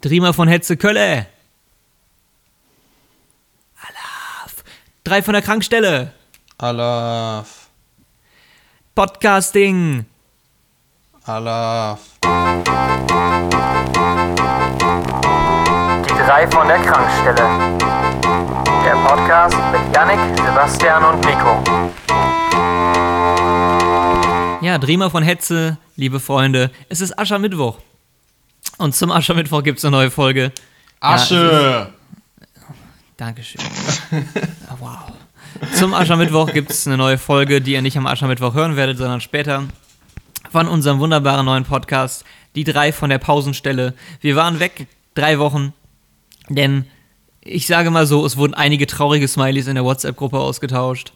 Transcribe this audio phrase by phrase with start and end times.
[0.00, 1.26] Driemer von Hetze Kölle.
[3.80, 4.62] Alaf.
[5.02, 6.12] Drei von der Krankstelle.
[6.56, 7.66] Alaf.
[8.94, 10.06] Podcasting.
[11.24, 11.98] Alaf.
[16.04, 17.78] Die drei von der Krankstelle.
[18.84, 21.60] Der Podcast mit Yannick, Sebastian und Nico.
[24.64, 26.70] Ja, Driemer von Hetze, liebe Freunde.
[26.88, 27.78] Es ist Aschermittwoch.
[28.78, 30.52] Und zum Aschermittwoch gibt es eine neue Folge.
[31.00, 31.92] Asche!
[33.16, 33.60] Dankeschön.
[34.68, 34.98] Ah, wow.
[35.74, 39.20] Zum Aschermittwoch gibt es eine neue Folge, die ihr nicht am Aschermittwoch hören werdet, sondern
[39.20, 39.64] später.
[40.50, 42.24] Von unserem wunderbaren neuen Podcast,
[42.54, 43.94] die drei von der Pausenstelle.
[44.20, 45.74] Wir waren weg, drei Wochen,
[46.48, 46.86] denn
[47.40, 51.12] ich sage mal so, es wurden einige traurige Smileys in der WhatsApp-Gruppe ausgetauscht,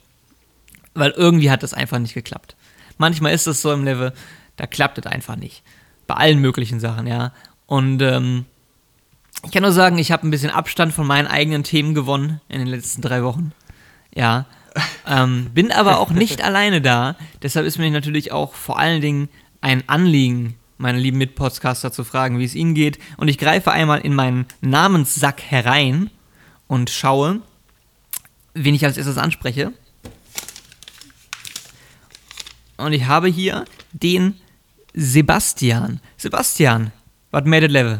[0.93, 2.55] weil irgendwie hat das einfach nicht geklappt.
[2.97, 4.13] Manchmal ist es so im Level,
[4.57, 5.63] da klappt es einfach nicht.
[6.05, 7.31] Bei allen möglichen Sachen, ja.
[7.73, 8.45] Und ähm,
[9.43, 12.59] ich kann nur sagen, ich habe ein bisschen Abstand von meinen eigenen Themen gewonnen in
[12.59, 13.51] den letzten drei Wochen.
[14.13, 14.45] Ja.
[15.07, 17.15] Ähm, bin aber auch nicht alleine da.
[17.41, 19.27] Deshalb ist mir natürlich auch vor allen Dingen
[19.61, 22.99] ein Anliegen, meine lieben Mitpodcaster zu fragen, wie es ihnen geht.
[23.17, 26.11] Und ich greife einmal in meinen Namenssack herein
[26.67, 27.41] und schaue,
[28.53, 29.73] wen ich als erstes anspreche.
[32.77, 34.35] Und ich habe hier den
[34.93, 36.01] Sebastian.
[36.17, 36.91] Sebastian,
[37.33, 37.99] was made it level?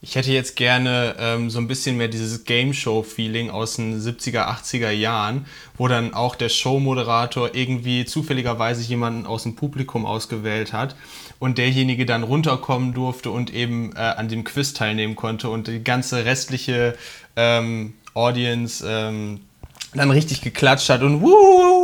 [0.00, 4.46] Ich hätte jetzt gerne ähm, so ein bisschen mehr dieses Game Show-Feeling aus den 70er,
[4.46, 10.94] 80er Jahren, wo dann auch der Showmoderator irgendwie zufälligerweise jemanden aus dem Publikum ausgewählt hat
[11.40, 15.82] und derjenige dann runterkommen durfte und eben äh, an dem Quiz teilnehmen konnte und die
[15.82, 16.96] ganze restliche
[17.34, 19.40] ähm, Audience ähm,
[19.94, 21.77] dann richtig geklatscht hat und wuhu,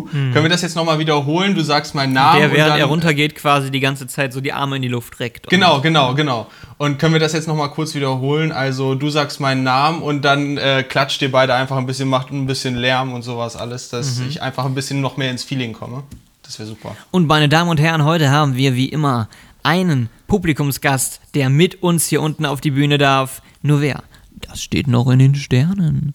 [0.00, 1.54] Können wir das jetzt nochmal wiederholen?
[1.54, 2.40] Du sagst meinen Namen.
[2.40, 4.88] Der, und während dann, er runtergeht, quasi die ganze Zeit so die Arme in die
[4.88, 5.48] Luft reckt.
[5.48, 6.46] Genau, genau, genau.
[6.78, 8.52] Und können wir das jetzt nochmal kurz wiederholen?
[8.52, 12.30] Also du sagst meinen Namen und dann äh, klatscht ihr beide einfach ein bisschen, macht
[12.32, 15.72] ein bisschen Lärm und sowas alles, dass ich einfach ein bisschen noch mehr ins Feeling
[15.72, 16.02] komme.
[16.42, 16.96] Das wäre super.
[17.10, 19.28] Und meine Damen und Herren, heute haben wir wie immer
[19.62, 23.42] einen Publikumsgast, der mit uns hier unten auf die Bühne darf.
[23.62, 24.02] Nur wer?
[24.40, 26.14] Das steht noch in den Sternen.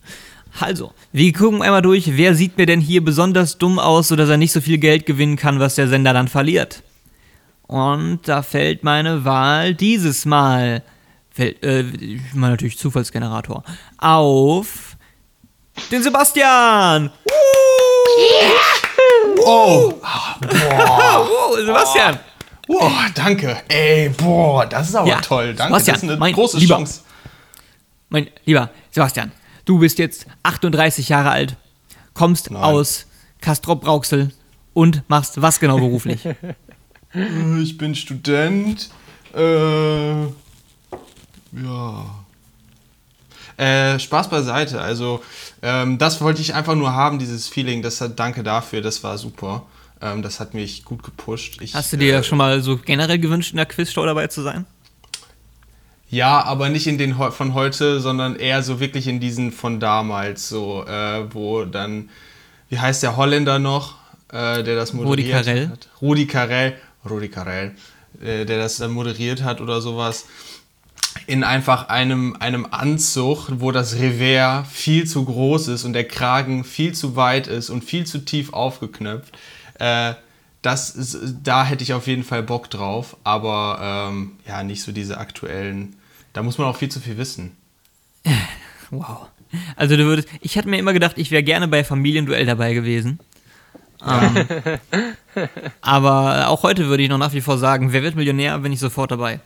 [0.60, 4.36] Also, wir gucken einmal durch, wer sieht mir denn hier besonders dumm aus, sodass er
[4.36, 6.82] nicht so viel Geld gewinnen kann, was der Sender dann verliert.
[7.66, 10.82] Und da fällt meine Wahl dieses Mal,
[11.30, 13.62] fällt, äh, ich meine natürlich Zufallsgenerator,
[13.98, 14.96] auf
[15.92, 17.10] den Sebastian!
[19.44, 19.92] Oh,
[21.20, 22.18] Oh, Sebastian!
[22.68, 23.56] oh, danke.
[23.68, 25.54] Ey, boah, das ist aber Ja, toll.
[25.54, 26.76] Danke, Sebastian, das ist eine mein große Lieber.
[26.76, 27.00] Chance.
[28.10, 29.30] Mein lieber Sebastian,
[29.68, 31.56] du bist jetzt 38 Jahre alt,
[32.14, 32.62] kommst Nein.
[32.62, 33.06] aus
[33.40, 34.32] Castrop-Rauxel
[34.72, 36.22] und machst was genau beruflich?
[37.62, 38.90] Ich bin Student.
[39.34, 40.28] Äh, ja.
[43.56, 44.78] Äh, Spaß beiseite.
[44.78, 45.22] Also,
[45.62, 47.80] ähm, das wollte ich einfach nur haben, dieses Feeling.
[47.80, 49.64] Das hat, danke dafür, das war super.
[50.02, 51.62] Ähm, das hat mich gut gepusht.
[51.62, 54.42] Ich, Hast du dir äh, schon mal so generell gewünscht, in der Quizshow dabei zu
[54.42, 54.66] sein?
[56.10, 60.48] Ja, aber nicht in den von heute, sondern eher so wirklich in diesen von damals,
[60.48, 62.08] so, äh, wo dann,
[62.70, 63.96] wie heißt der Holländer noch,
[64.32, 65.68] äh, der das Rudi moderiert Carrell?
[65.68, 65.88] hat?
[66.00, 66.76] Rudi Carrell.
[67.08, 67.74] Rudi Carrell,
[68.22, 70.26] äh, der das dann moderiert hat oder sowas.
[71.26, 76.64] In einfach einem, einem Anzug, wo das Revers viel zu groß ist und der Kragen
[76.64, 79.36] viel zu weit ist und viel zu tief aufgeknöpft.
[79.78, 80.14] Äh,
[80.62, 84.92] das ist, da hätte ich auf jeden Fall Bock drauf, aber ähm, ja, nicht so
[84.92, 85.96] diese aktuellen.
[86.38, 87.56] Da muss man auch viel zu viel wissen.
[88.90, 89.26] Wow.
[89.76, 93.18] Also du würdest, ich hatte mir immer gedacht, ich wäre gerne bei Familienduell dabei gewesen.
[94.06, 94.46] Ähm,
[95.82, 98.78] aber auch heute würde ich noch nach wie vor sagen, wer wird Millionär, bin ich
[98.78, 99.40] sofort dabei.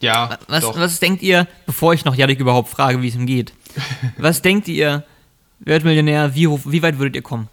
[0.00, 0.78] Ja, Was, doch.
[0.78, 3.52] was denkt ihr, bevor ich noch Jadik überhaupt frage, wie es ihm geht,
[4.16, 5.04] was denkt ihr,
[5.58, 7.48] wer wird Millionär, wie, wie weit würdet ihr kommen?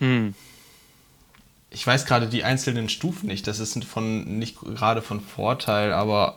[0.00, 0.34] Hm.
[1.74, 3.46] Ich weiß gerade die einzelnen Stufen nicht.
[3.46, 6.36] Das ist von nicht gerade von Vorteil, aber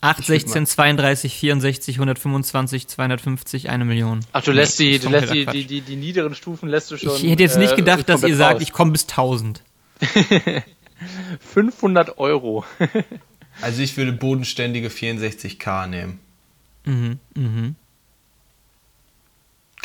[0.00, 4.20] 8, Ich würd 16, 32, 64, 125, 250, eine Million.
[4.32, 6.96] Ach, du lässt die, ist du lässt die, die, die, die niederen Stufen lässt du
[6.96, 7.16] schon.
[7.16, 8.62] Ich hätte jetzt nicht äh, gedacht, dass ihr sagt, raus.
[8.62, 9.62] ich komme bis 1000.
[11.52, 12.64] 500 Euro.
[13.60, 16.20] also ich würde bodenständige 64k nehmen.
[16.84, 17.74] Mhm, mhm.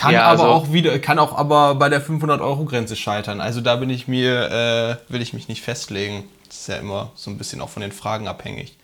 [0.01, 3.39] Kann Ja, aber also- auch wieder, kann auch aber bei der 500 Euro Grenze scheitern.
[3.39, 6.23] Also da bin ich mir, äh, will ich mich nicht festlegen.
[6.47, 8.77] Das ist ja immer so ein bisschen auch von den Fragen abhängig.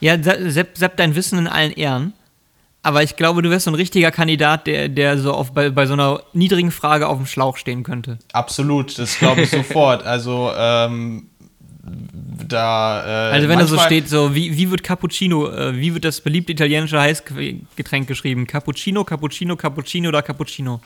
[0.00, 2.14] Ja, Se- Sepp, Sepp, dein Wissen in allen Ehren.
[2.82, 5.86] Aber ich glaube, du wärst so ein richtiger Kandidat, der, der so auf, bei, bei
[5.86, 8.18] so einer niedrigen Frage auf dem Schlauch stehen könnte.
[8.32, 10.04] Absolut, das glaube ich sofort.
[10.04, 11.28] Also ähm,
[12.48, 13.28] da.
[13.30, 16.20] Äh, Also wenn da so steht, so wie, wie wird Cappuccino, äh, wie wird das
[16.20, 18.46] beliebte italienische Heißgetränk geschrieben?
[18.46, 20.80] Cappuccino, Cappuccino, Cappuccino oder Cappuccino?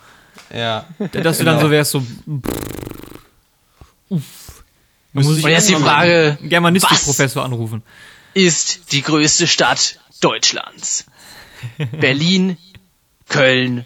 [0.55, 0.87] Ja.
[0.99, 1.61] Dass du dann Genau.
[1.61, 2.03] so wärst, so
[5.13, 7.83] Muss ich Und jetzt die Frage, Germanistikprofessor anrufen.
[8.35, 11.07] ist die größte Stadt Deutschlands?
[12.01, 12.57] Berlin,
[13.29, 13.85] Köln,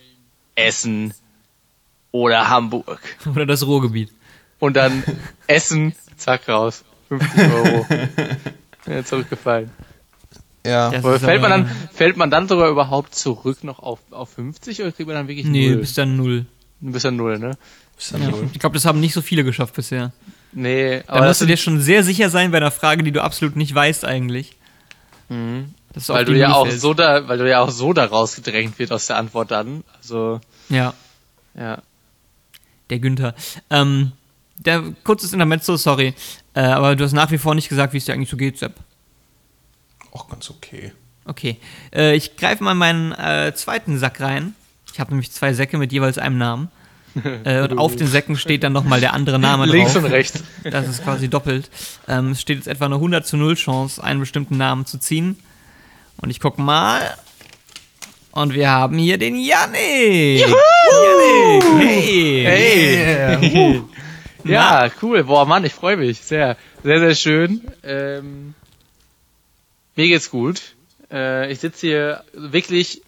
[0.55, 1.15] Essen
[2.11, 3.01] oder Hamburg?
[3.27, 4.11] Oder das Ruhrgebiet.
[4.59, 5.03] Und dann
[5.47, 6.85] Essen, zack raus.
[7.19, 7.87] 50 Euro.
[8.85, 9.71] Ja, zurückgefallen.
[10.67, 10.91] Ja.
[10.91, 14.31] Das Aber ist fällt man dann, fällt man dann sogar überhaupt zurück noch auf, auf
[14.31, 15.79] 50 oder kriegt man dann wirklich Nee, null?
[15.79, 16.47] bis dann null.
[16.81, 17.57] Du bist ja null, ne?
[17.97, 18.31] Ist dann Ja.
[18.33, 18.43] so.
[18.53, 20.11] Ich glaube, das haben nicht so viele geschafft bisher.
[20.51, 23.23] Nee, aber das musst du dir schon sehr sicher sein bei einer Frage, die du
[23.23, 24.57] absolut nicht weißt eigentlich.
[25.29, 25.75] Mhm.
[26.09, 26.81] Weil du ja auch fällst.
[26.81, 29.85] so da, weil du ja auch so da rausgedrängt wird aus der Antwort dann.
[29.97, 30.93] Also, Ja,
[31.55, 31.81] ja.
[32.91, 33.35] der Günther.
[33.71, 34.11] Ähm,
[34.57, 36.15] der kurzes Intermezzo, sorry.
[36.55, 38.59] Äh, aber du hast nach wie vor nicht gesagt, wie es dir eigentlich so geht,
[38.59, 38.75] Sepp.
[40.13, 40.93] Auch ganz okay.
[41.25, 41.57] Okay.
[41.95, 44.55] Äh, ich greife mal in meinen äh, zweiten Sack rein.
[44.93, 46.69] Ich habe nämlich zwei Säcke mit jeweils einem Namen.
[47.45, 50.05] äh, und auf den Säcken steht dann nochmal der andere Name Links drauf.
[50.05, 50.43] und rechts.
[50.65, 51.71] Das ist quasi doppelt.
[52.09, 55.39] Ähm, es steht jetzt etwa eine 100 zu 0 Chance, einen bestimmten Namen zu ziehen.
[56.17, 57.17] Und ich gucke mal.
[58.33, 60.41] Und wir haben hier den Yannick.
[60.41, 61.65] Yannick.
[61.79, 62.45] Hey.
[62.45, 63.83] Hey!
[64.45, 65.25] ja, cool.
[65.25, 66.21] Boah, Mann, ich freue mich.
[66.21, 67.71] Sehr, sehr, sehr schön.
[67.83, 68.55] Ähm,
[69.97, 70.75] mir geht's gut.
[71.11, 73.03] Äh, ich sitze hier wirklich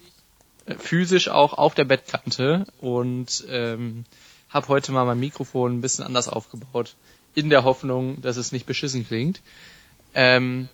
[0.79, 4.05] physisch auch auf der Bettkante und ähm,
[4.49, 6.95] habe heute mal mein Mikrofon ein bisschen anders aufgebaut,
[7.35, 9.41] in der Hoffnung, dass es nicht beschissen klingt.
[10.13, 10.69] Ähm,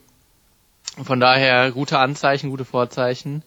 [1.03, 3.43] von daher gute Anzeichen, gute Vorzeichen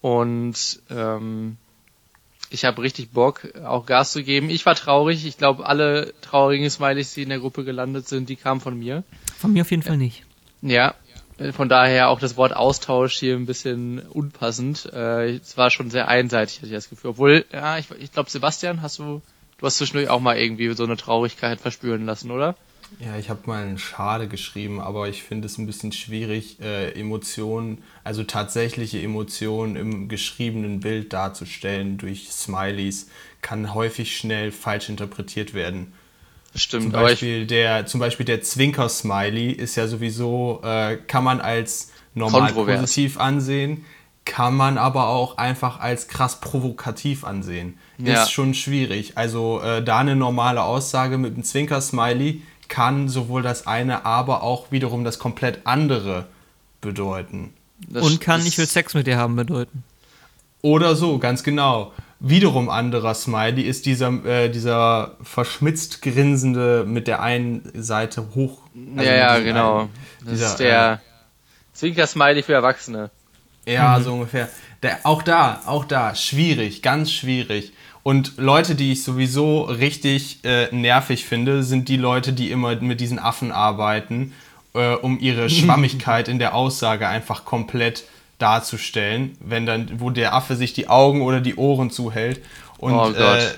[0.00, 1.56] und ähm,
[2.50, 4.50] ich habe richtig Bock, auch Gas zu geben.
[4.50, 5.26] Ich war traurig.
[5.26, 9.04] Ich glaube, alle traurigen Smileys, die in der Gruppe gelandet sind, die kamen von mir.
[9.38, 10.24] Von mir auf jeden Fall nicht.
[10.62, 10.94] Ja,
[11.38, 14.86] äh, von daher auch das Wort Austausch hier ein bisschen unpassend.
[14.92, 17.10] Äh, Es war schon sehr einseitig, hatte ich das Gefühl.
[17.10, 19.22] Obwohl, ja, ich, ich glaube, Sebastian, hast du,
[19.58, 22.56] du hast zwischendurch auch mal irgendwie so eine Traurigkeit verspüren lassen, oder?
[23.00, 26.98] Ja, ich habe mal einen Schade geschrieben, aber ich finde es ein bisschen schwierig, äh,
[26.98, 33.08] Emotionen, also tatsächliche Emotionen im geschriebenen Bild darzustellen durch Smileys,
[33.42, 35.92] kann häufig schnell falsch interpretiert werden.
[36.54, 41.92] Stimmt, Zum Beispiel, der, zum Beispiel der Zwinker-Smiley ist ja sowieso, äh, kann man als
[42.14, 42.80] normal Kontrovers.
[42.80, 43.84] positiv ansehen,
[44.24, 47.78] kann man aber auch einfach als krass provokativ ansehen.
[47.98, 48.22] Ja.
[48.22, 49.12] Ist schon schwierig.
[49.16, 54.70] Also äh, da eine normale Aussage mit einem Zwinker-Smiley kann sowohl das eine, aber auch
[54.70, 56.26] wiederum das komplett andere
[56.80, 57.52] bedeuten.
[57.88, 59.84] das, Und kann ich will Sex mit dir haben bedeuten.
[60.62, 61.92] Oder so, ganz genau.
[62.20, 68.62] Wiederum anderer Smiley ist dieser, äh, dieser verschmitzt grinsende mit der einen Seite hoch.
[68.96, 69.78] also Ja, ja, genau.
[69.80, 69.88] einen-
[70.24, 71.00] Das dieser, ist der
[71.74, 73.10] Zwinker-Smiley für Erwachsene.
[73.66, 74.48] Ja, so ungefähr.
[74.82, 77.72] Der, auch da, auch da, schwierig, ganz schwierig.
[78.08, 83.02] Und Leute, die ich sowieso richtig äh, nervig finde, sind die Leute, die immer mit
[83.02, 84.32] diesen Affen arbeiten,
[84.72, 88.04] äh, um ihre Schwammigkeit in der Aussage einfach komplett
[88.38, 92.40] darzustellen, wenn dann, wo der Affe sich die Augen oder die Ohren zuhält.
[92.78, 93.18] Und Oh Gott.
[93.18, 93.50] äh,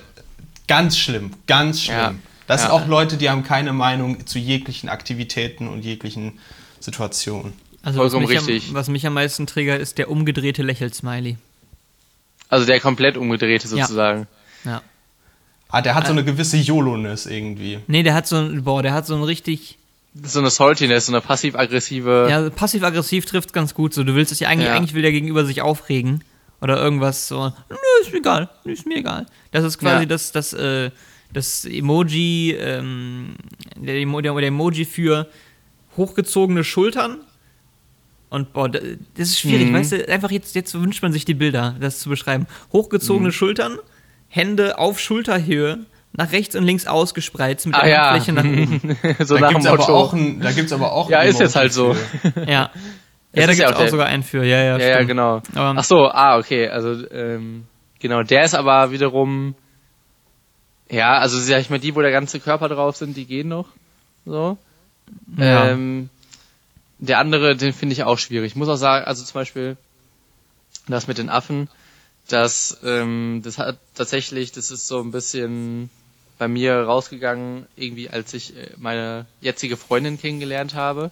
[0.67, 1.97] ganz schlimm, ganz schlimm.
[1.97, 2.15] Ja.
[2.49, 2.77] Das sind Ja.
[2.77, 6.41] auch Leute, die haben keine Meinung zu jeglichen Aktivitäten und jeglichen
[6.81, 7.53] Situationen.
[7.85, 8.75] Also was mich, am, richtig.
[8.75, 11.37] was mich am meisten triggert, ist der umgedrehte Lächel-Smiley.
[12.49, 14.23] Also der komplett umgedrehte sozusagen.
[14.23, 14.40] Ja.
[15.73, 16.07] Ah, der hat Äh.
[16.09, 17.79] so eine gewisse YOLO-ness irgendwie.
[17.87, 19.79] Nee, der hat so ein, boah, der hat so ein richtig,
[20.21, 22.27] So eine Saltiness, so eine passiv-aggressive.
[22.29, 24.03] ja, passiv-aggressiv trifft ganz gut so.
[24.03, 24.75] Du willst dich eigentlich, Ja.
[24.75, 26.25] eigentlich will der gegenüber sich aufregen.
[26.61, 29.27] Oder irgendwas so, nö, ist mir egal, nö, ist mir egal.
[29.53, 30.07] Das ist quasi Ja.
[30.07, 30.91] das, das, äh,
[31.33, 33.37] das Emoji, ähm,
[33.77, 35.29] der, Emo, der, der Emoji für
[35.97, 37.19] hochgezogene Schultern.
[38.29, 38.81] Und boah, da-
[39.17, 39.75] das ist schwierig, Mhm.
[39.75, 42.47] weißt du, einfach jetzt, jetzt wünscht man sich die Bilder, das zu beschreiben.
[42.73, 43.33] Hochgezogene Mhm.
[43.33, 43.79] Schultern,
[44.31, 45.81] Hände auf Schulterhöhe,
[46.13, 48.11] nach rechts und links ausgespreizt mit Ah der ja.
[48.11, 48.97] Handfläche nach oben.
[49.25, 49.95] so Da nach dem gibt's, aber Motto.
[49.97, 51.95] auch ein, da gibt's aber auch Ja, ist jetzt halt so.
[52.47, 52.71] Ja.
[53.33, 54.77] Ja, da gibt ja es auch auch sogar einen für, ja, ja.
[54.77, 55.41] Ja, ja, genau.
[55.55, 57.63] Aber- Ach so, ah, okay, also ähm,
[58.01, 59.55] genau, der ist aber wiederum
[60.91, 63.69] ja, also sag ich mal, die, wo der ganze Körper drauf sind, die gehen noch
[64.27, 64.59] so.
[65.37, 65.69] Ja.
[65.69, 66.11] Ähm,
[66.99, 68.49] der andere, den finde ich auch schwierig.
[68.49, 69.77] Ich muss auch sagen, also zum Beispiel
[70.89, 71.69] das mit den Affen,
[72.33, 75.91] das, ähm, das hat tatsächlich, das ist so ein bisschen
[76.39, 81.11] bei mir rausgegangen, irgendwie als ich äh, meine jetzige Freundin kennengelernt habe.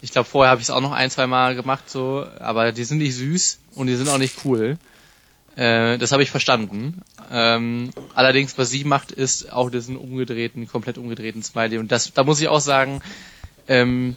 [0.00, 2.84] Ich glaube, vorher habe ich es auch noch ein, zwei Mal gemacht, so, aber die
[2.84, 4.78] sind nicht süß und die sind auch nicht cool.
[5.56, 7.02] Äh, das habe ich verstanden.
[7.30, 11.78] Ähm, allerdings, was sie macht, ist auch diesen umgedrehten, komplett umgedrehten Smiley.
[11.78, 13.00] Und das, da muss ich auch sagen,
[13.68, 14.16] ähm,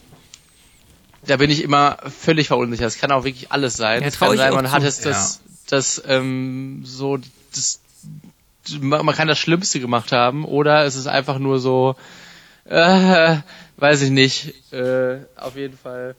[1.26, 2.88] da bin ich immer völlig verunsichert.
[2.88, 4.02] Es kann auch wirklich alles sein.
[4.02, 7.18] Ja, es kann sein, man hat es das, das, ähm, so,
[7.54, 7.82] das,
[8.80, 11.96] man man kann das Schlimmste gemacht haben oder es ist einfach nur so,
[12.66, 13.38] äh,
[13.78, 16.16] weiß ich nicht, äh, auf jeden Fall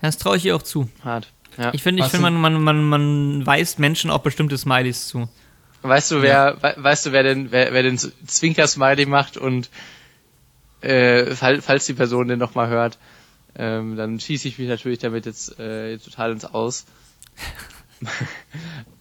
[0.00, 0.88] Das traue ich ihr auch zu.
[1.04, 1.28] hart.
[1.58, 1.70] Ja.
[1.74, 5.28] Ich finde, ich finde, man, man, man, man weist Menschen auch bestimmte Smileys zu.
[5.82, 9.68] Weißt du, wer, we weißt du, wer den, wer, wer den Zwinker-Smiley macht und
[10.80, 12.98] äh, fall, falls die Person den nochmal hört,
[13.56, 16.86] ähm, dann schieße ich mich natürlich damit jetzt äh, total ins Aus.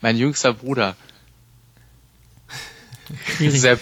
[0.01, 0.95] mein jüngster Bruder.
[3.39, 3.79] Sepp.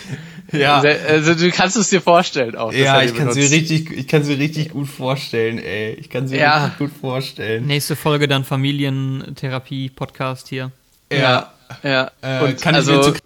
[0.52, 0.80] Ja.
[0.80, 2.74] Also du kannst es dir vorstellen auch.
[2.74, 5.94] Ja, ich kann sie richtig, ich kann sie richtig gut vorstellen, ey.
[5.94, 6.66] Ich kann sie Ja.
[6.66, 7.68] richtig gut vorstellen.
[7.68, 10.72] Nächste Folge dann Familientherapie-Podcast hier.
[11.12, 12.12] Ja, ja.
[12.22, 13.20] Äh, und kann also, ich mir zu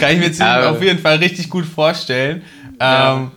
[0.00, 2.42] kann ich mir Ja, auf jeden Fall richtig gut vorstellen.
[2.80, 3.30] Ja.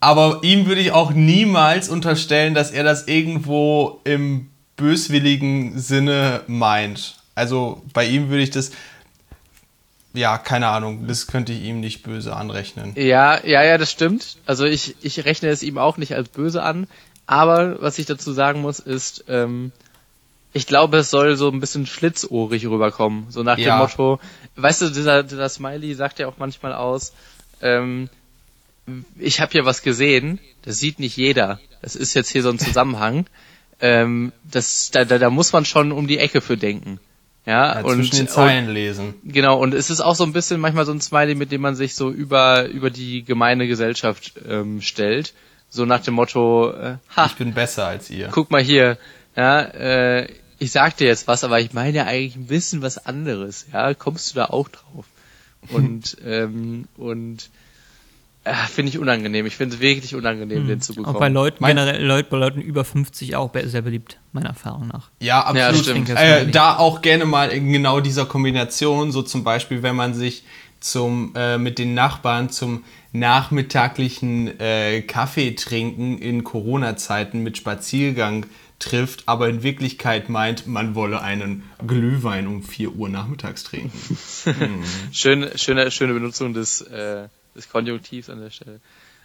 [0.00, 7.16] Aber ihm würde ich auch niemals unterstellen, dass er das irgendwo im böswilligen Sinne meint.
[7.34, 8.72] Also bei ihm würde ich das,
[10.12, 12.92] ja, keine Ahnung, das könnte ich ihm nicht böse anrechnen.
[12.96, 14.36] Ja, ja, ja, das stimmt.
[14.46, 16.86] Also ich, ich rechne es ihm auch nicht als böse an.
[17.26, 19.72] Aber was ich dazu sagen muss, ist, ähm,
[20.52, 23.26] ich glaube, es soll so ein bisschen schlitzohrig rüberkommen.
[23.30, 23.76] So nach Ja.
[23.76, 24.20] dem Motto,
[24.56, 27.12] weißt du, dieser, dieser Smiley sagt ja auch manchmal aus,
[27.60, 28.08] ähm,
[29.18, 31.60] ich habe hier was gesehen, das sieht nicht jeder.
[31.82, 33.26] Das ist jetzt hier so ein Zusammenhang.
[33.80, 37.00] ähm, das, da, da, da muss man schon um die Ecke für denken.
[37.44, 39.14] Ja, Ja, und, zwischen den Zeilen lesen.
[39.22, 41.76] Genau, und es ist auch so ein bisschen manchmal so ein Smiley, mit dem man
[41.76, 45.32] sich so über, über die gemeine Gesellschaft ähm, stellt.
[45.68, 48.28] So nach dem Motto, äh, ha, Ich bin besser als ihr.
[48.32, 48.98] guck mal hier,
[49.36, 50.28] ja, äh,
[50.58, 53.94] ich sag dir jetzt was, aber ich meine ja eigentlich ein bisschen was anderes, ja,
[53.94, 55.06] kommst du da auch drauf?
[55.70, 57.50] Und, ähm, und
[58.54, 59.46] finde ich unangenehm.
[59.46, 61.18] Ich finde es wirklich unangenehm, den zu Auch bekommen.
[61.18, 65.10] bei Leuten, Mein- generell, Leut, bei Leuten über 50 auch sehr beliebt, meiner Erfahrung nach.
[65.20, 65.82] Ja, absolut.
[65.82, 66.10] stimmt.
[66.10, 70.44] Äh, da auch gerne mal in genau dieser Kombination, so zum Beispiel, wenn man sich
[70.80, 78.46] zum, äh, mit den Nachbarn zum nachmittaglichen äh, Kaffee trinken in Corona-Zeiten mit Spaziergang
[78.78, 83.90] trifft, aber in Wirklichkeit meint, man wolle einen Glühwein um 4 Uhr nachmittags trinken.
[85.12, 88.80] Schöne, schöne, schöne Benutzung des, äh, des Konjunktivs an der Stelle.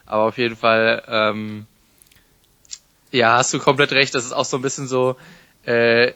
[0.05, 1.65] Aber auf jeden Fall, ähm,
[3.11, 4.15] ja, hast du komplett recht.
[4.15, 5.15] Das ist auch so ein bisschen so,
[5.65, 6.13] äh,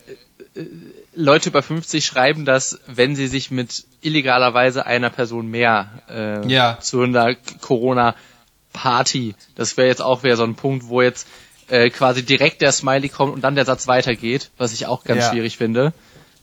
[1.13, 6.77] Leute über 50 schreiben das, wenn sie sich mit illegalerweise einer Person mehr äh, Ja.
[6.81, 9.35] zu einer Corona-Party.
[9.55, 11.27] Das wäre jetzt auch wieder so ein Punkt, wo jetzt
[11.67, 15.23] äh, quasi direkt der Smiley kommt und dann der Satz weitergeht, was ich auch ganz
[15.23, 15.31] Ja.
[15.31, 15.93] schwierig finde.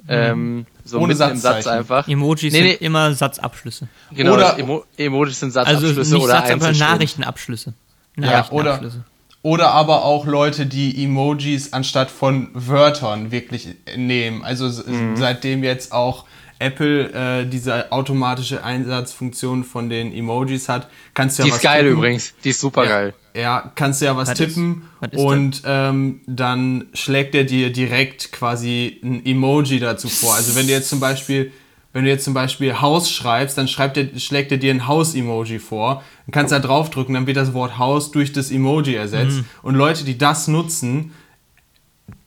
[0.09, 2.09] Ähm, so Ohne mitten im Satz einfach.
[2.09, 2.87] Emojis Nee, sind nee.
[2.87, 3.87] immer Satzabschlüsse.
[4.11, 6.90] Genau, Oder- Emo Emojis sind Also Satzabschlüsse nicht oder Satz, aber Einzelstimmen.
[6.92, 7.75] Nachrichtenabschlüsse.
[8.16, 9.04] Ja, oder, Nachrichtenabschlüsse.
[9.42, 14.42] oder aber auch Leute, die Emojis anstatt von Wörtern wirklich nehmen.
[14.44, 15.16] Also Mhm.
[15.16, 16.25] seitdem jetzt auch
[16.62, 21.62] Apple äh, diese automatische Einsatzfunktion von den Emojis hat, kannst du ja Die was ist
[21.64, 21.97] geil tippen.
[21.99, 22.35] übrigens.
[22.45, 23.14] Die ist super geil.
[23.35, 27.45] Ja, kannst du ja was Was ist- tippen was ist und ähm, dann schlägt er
[27.45, 30.35] dir direkt quasi ein Emoji dazu vor.
[30.35, 31.50] Also wenn du jetzt zum Beispiel,
[31.95, 35.59] wenn du jetzt zum Beispiel Haus schreibst, dann schreibt er, schlägt er dir ein Haus-Emoji
[35.59, 36.02] vor.
[36.26, 39.38] Dann kannst du da draufdrücken, dann wird das Wort Haus durch das Emoji ersetzt.
[39.38, 39.45] Mhm.
[39.62, 41.12] Und Leute, die das nutzen,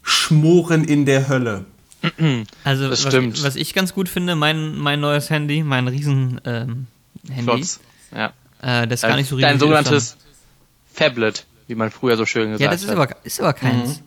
[0.01, 1.65] schmoren in der Hölle.
[2.63, 3.43] Also Das was, stimmt.
[3.43, 6.87] was ich ganz gut finde, mein, mein neues Handy, mein riesen ähm.
[8.11, 8.33] Ja.
[8.61, 9.47] äh, das ist gar nicht so riesig.
[9.47, 10.17] Dein ist sogenanntes
[10.93, 12.97] Phablet, wie man früher so schön gesagt Ja, das ist hat.
[12.97, 14.01] aber, ist aber keins.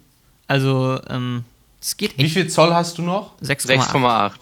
[0.47, 1.45] Also, ähm,
[1.81, 2.35] es geht Wie echt.
[2.35, 3.37] viel Zoll hast du noch?
[3.43, 3.90] 6,8.
[3.93, 4.33] 6,8.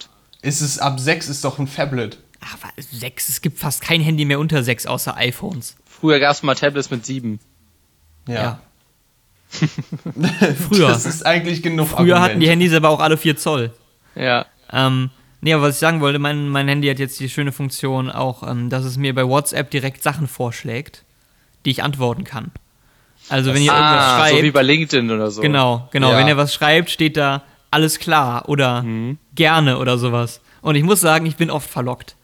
[0.43, 2.19] Ist es ab 6 ist doch ein Phablet.
[2.41, 5.77] Ach, wa- 6, es gibt fast kein Handy mehr unter 6 außer iPhones.
[5.87, 7.41] Früher gab es mal Tablets mit 7.
[8.29, 8.61] Ja.
[10.69, 10.89] Früher.
[10.89, 12.43] Das ist eigentlich genug Früher hatten Argument.
[12.43, 13.73] die Handys aber auch alle 4 Zoll.
[14.15, 14.47] Ja.
[14.73, 15.11] Ähm,
[15.41, 18.43] nee, aber was ich sagen wollte, mein, mein Handy hat jetzt die schöne Funktion auch,
[18.49, 21.05] ähm, dass es mir bei WhatsApp direkt Sachen vorschlägt,
[21.65, 22.51] die ich antworten kann.
[23.29, 25.41] Also wenn ihr irgendwas Ah, schreibt, so wie bei LinkedIn oder so.
[25.43, 26.19] genau, genau, Ja.
[26.19, 29.19] wenn ihr was schreibt, steht da alles klar oder Mhm.
[29.35, 30.41] gerne oder sowas.
[30.63, 32.16] Und ich muss sagen, ich bin oft verlockt.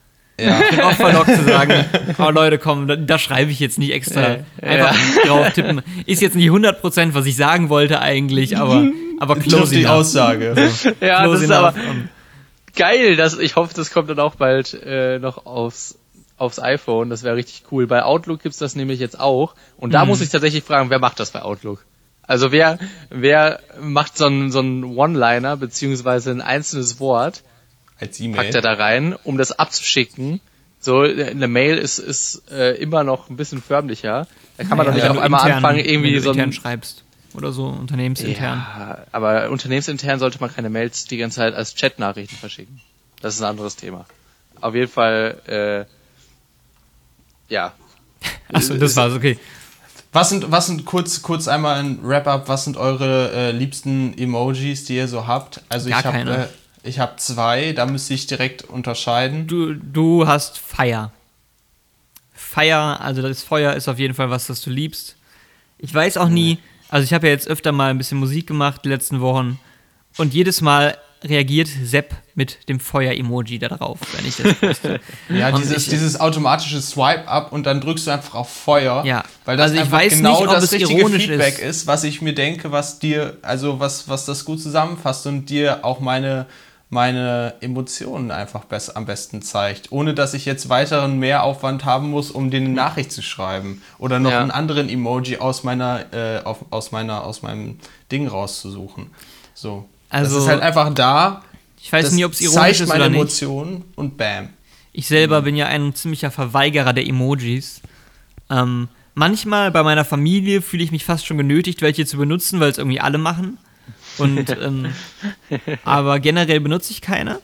[0.42, 0.61] Ja.
[0.61, 1.84] Ich bin oft verlockt zu sagen,
[2.18, 4.20] oh Leute, komm, da, da schreibe ich jetzt nicht extra.
[4.30, 4.96] Ja, Einfach
[5.26, 5.82] drauf tippen.
[6.06, 8.88] Ist jetzt nicht 100%, was ich sagen wollte eigentlich, aber,
[9.20, 9.87] aber close die.
[9.87, 10.54] Aussage.
[11.00, 11.75] Ja, das ist aber
[12.76, 13.16] geil.
[13.16, 15.99] Das, ich hoffe, das kommt dann auch bald äh, noch aufs,
[16.38, 17.11] aufs iPhone.
[17.11, 17.87] Das wäre richtig cool.
[17.87, 19.54] Bei Outlook gibt's das nämlich jetzt auch.
[19.76, 19.92] Und Mhm.
[19.92, 21.84] da muss ich tatsächlich fragen, wer macht das bei Outlook?
[22.25, 22.78] Also wer,
[23.11, 27.42] wer macht so einen so einen One-Liner beziehungsweise ein einzelnes Wort,
[28.02, 28.61] Als packt er E-Mail.
[28.61, 30.40] da rein, um das abzuschicken
[30.80, 34.26] So, eine Mail ist, ist äh, immer noch ein bisschen förmlicher.
[34.59, 36.49] Da kann man doch nicht wenn auf einmal intern- anfangen, wenn irgendwie du so intern
[36.50, 37.04] ein, schreibst
[37.35, 38.59] oder so unternehmensintern.
[38.59, 42.80] Ja, aber unternehmensintern sollte man keine Mails die ganze Zeit als Chatnachrichten verschicken.
[43.23, 44.04] Das ist ein anderes Thema.
[44.61, 45.87] Auf jeden Fall,
[47.49, 47.73] äh, ja.
[48.52, 49.38] Achso, das war's, okay.
[50.12, 54.85] Was sind, was sind kurz, kurz einmal ein Wrap-up, was sind eure äh, liebsten Emojis,
[54.85, 55.62] die ihr so habt?
[55.71, 56.37] Also Gar ich habe keine.
[56.44, 56.49] äh,
[56.83, 59.47] ich habe zwei, da müsste ich direkt unterscheiden.
[59.47, 61.12] Du, du hast Feier.
[62.35, 65.17] Feier, also das Feuer ist auf jeden Fall was, das du liebst.
[65.79, 66.59] Ich weiß auch nie,
[66.89, 69.59] also ich habe ja jetzt öfter mal ein bisschen Musik gemacht die letzten Wochen
[70.19, 75.01] und jedes Mal reagiert Sepp mit dem Feuer-Emoji da drauf, wenn ich das poste.
[75.29, 79.05] Ja, Und dieses, ich- dieses automatische Swipe-Up und dann drückst du einfach auf Feuer.
[79.07, 79.23] Ja.
[79.45, 81.83] Weil das Also ich einfach weiß genau nicht, das es richtige ironisch Feedback ist.
[81.83, 81.87] ist.
[81.87, 86.01] was ich mir denke, was dir, also was, was das gut zusammenfasst und dir auch
[86.01, 86.47] meine,
[86.92, 89.90] meine Emotionen einfach best, am besten zeigt.
[89.92, 93.80] Ohne dass ich jetzt weiteren Mehraufwand haben muss, um den eine Nachricht zu schreiben.
[93.96, 94.40] Oder noch Ja.
[94.42, 97.78] einen anderen Emoji aus meiner, äh, auf, aus meiner, aus meinem
[98.12, 99.06] Ding rauszusuchen.
[99.54, 99.88] So.
[100.11, 101.42] Also- das ist halt einfach da.
[101.80, 103.20] Ich weiß das nie, ob es ironisch zeigt ist meine oder nicht.
[103.20, 104.50] Emotionen und bam.
[104.92, 107.80] Ich selber bin ja ein ziemlicher Verweigerer der Emojis.
[108.50, 112.70] Ähm, manchmal bei meiner Familie fühle ich mich fast schon genötigt, welche zu benutzen, weil
[112.70, 113.56] es irgendwie alle machen.
[114.19, 114.92] Und, ähm,
[115.85, 117.40] aber generell benutze ich keine.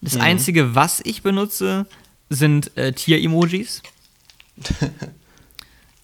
[0.00, 1.86] Das Einzige, was ich benutze,
[2.30, 3.82] sind äh, Tier-Emojis.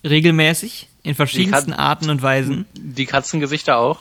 [0.05, 2.67] Regelmäßig, in verschiedensten Arten und Weisen.
[2.75, 4.01] Die Katzengesichter auch.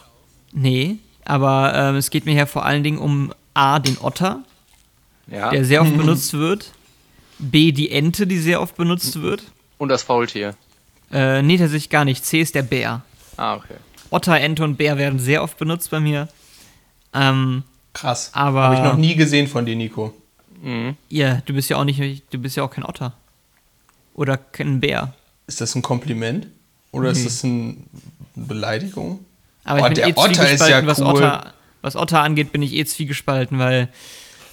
[0.52, 4.44] Nee, aber ähm, es geht mir hier vor allen Dingen um A, den Otter,
[5.28, 5.50] Ja.
[5.50, 6.72] der sehr oft benutzt wird.
[7.40, 9.44] B, die Ente, die sehr oft benutzt wird.
[9.78, 10.56] Und das Faultier.
[11.12, 12.24] Äh, nee, tatsächlich gar nicht.
[12.26, 13.04] C ist der Bär.
[13.38, 13.76] Ah, okay.
[14.16, 16.28] Otter, Ente und Bär werden sehr oft benutzt bei mir.
[17.14, 18.30] Ähm, Krass.
[18.34, 20.14] Aber- Habe ich noch nie gesehen von dir, Nico.
[20.62, 20.96] Mhm.
[21.10, 22.00] ja, du bist ja auch nicht,
[22.32, 23.14] du bist ja auch kein Otter.
[24.16, 25.14] Oder kein Bär.
[25.48, 26.48] Ist das ein Kompliment?
[26.92, 27.76] Oder ist das eine
[28.36, 29.20] Beleidigung?
[29.66, 31.08] Aber Oh, ich bin der eh Otter ist ja was, cool.
[31.08, 33.90] Otter, was Otter angeht, bin ich eh zwiegespalten, weil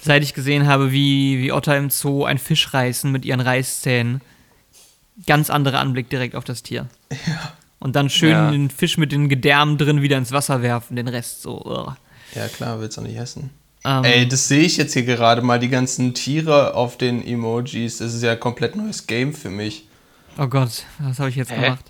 [0.01, 4.21] seit ich gesehen habe, wie, wie Otter im Zoo einen Fisch reißen mit ihren Reißzähnen,
[5.25, 6.87] ganz anderer Anblick direkt auf das Tier.
[7.83, 8.49] Und dann schön Ja.
[8.49, 11.61] den Fisch mit den Gedärmen drin wieder ins Wasser werfen, den Rest so.
[11.65, 11.95] ugh.
[12.33, 13.49] Ja, klar, willst du nicht essen.
[13.85, 17.97] Ähm, Ey, das sehe ich jetzt hier gerade mal, die ganzen Tiere auf den Emojis.
[17.97, 19.87] Das ist ja ein komplett neues Game für mich.
[20.37, 21.61] oh Gott, was habe ich jetzt Hä?
[21.61, 21.83] gemacht?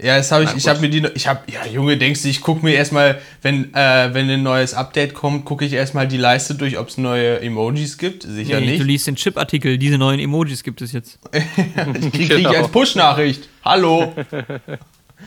[0.00, 2.28] Ja, das habe ich, Na ich habe mir die, ich habe, ja, Junge, denkst du,
[2.28, 6.16] ich gucke mir erstmal, wenn, äh, wenn ein neues Update kommt, gucke ich erstmal die
[6.16, 8.22] Leiste durch, ob es neue Emojis gibt.
[8.22, 8.84] Sicher Nee, Du nicht.
[8.84, 11.18] liest den Chip-Artikel, diese neuen Emojis gibt es jetzt.
[11.32, 12.50] Ich kriege Genau.
[12.52, 13.48] ich als Push-Nachricht.
[13.64, 14.14] Hallo.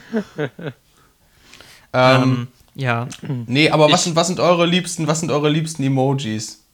[0.38, 0.52] ähm,
[1.92, 3.08] Ähm, ja.
[3.46, 6.64] nee, aber was sind, was sind eure liebsten, was sind eure liebsten Emojis?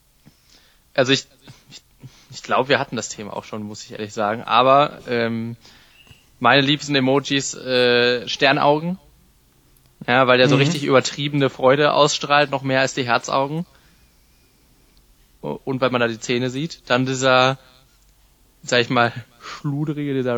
[0.94, 1.26] Also ich,
[1.70, 1.82] ich,
[2.30, 4.42] ich glaube, wir hatten das Thema auch schon, muss ich ehrlich sagen.
[4.42, 5.56] Aber ähm,
[6.38, 8.98] meine liebsten Emojis, äh, Sternaugen.
[10.06, 13.66] Ja, weil der so richtig übertriebene Freude ausstrahlt, noch mehr als die Herzaugen.
[15.42, 16.82] Und weil man da die Zähne sieht.
[16.86, 17.58] Dann dieser,
[18.62, 20.36] sag ich mal, schluderige, dieser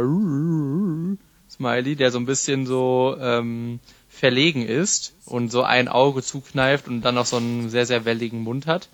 [1.63, 7.03] Smiley, der so ein bisschen so ähm, verlegen ist und so ein Auge zukneift und
[7.03, 8.89] dann noch so einen sehr, sehr welligen Mund hat.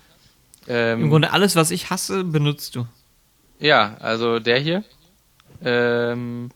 [0.69, 2.87] Ähm, Im Grunde alles, was ich hasse, benutzt du.
[3.59, 4.85] ja, also der hier.
[5.65, 6.51] Ähm,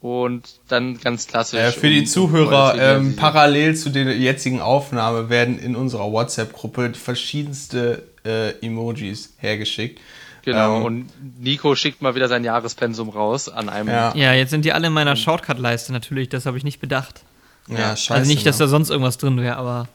[0.00, 1.58] und dann ganz klassisch.
[1.58, 8.04] Äh, für die Zuhörer, ähm, parallel zu der jetzigen Aufnahme werden in unserer WhatsApp-Gruppe verschiedenste
[8.24, 9.98] äh, Emojis hergeschickt.
[10.44, 11.06] Genau, ähm, und
[11.40, 13.88] Nico schickt mal wieder sein Jahrespensum raus an einem.
[13.88, 17.22] Ja, Ja, jetzt sind die alle in meiner Shortcut-Leiste natürlich, das habe ich nicht bedacht.
[17.68, 18.14] ja, scheiße.
[18.14, 18.64] also nicht, dass ne?
[18.64, 19.88] da sonst irgendwas drin wäre, aber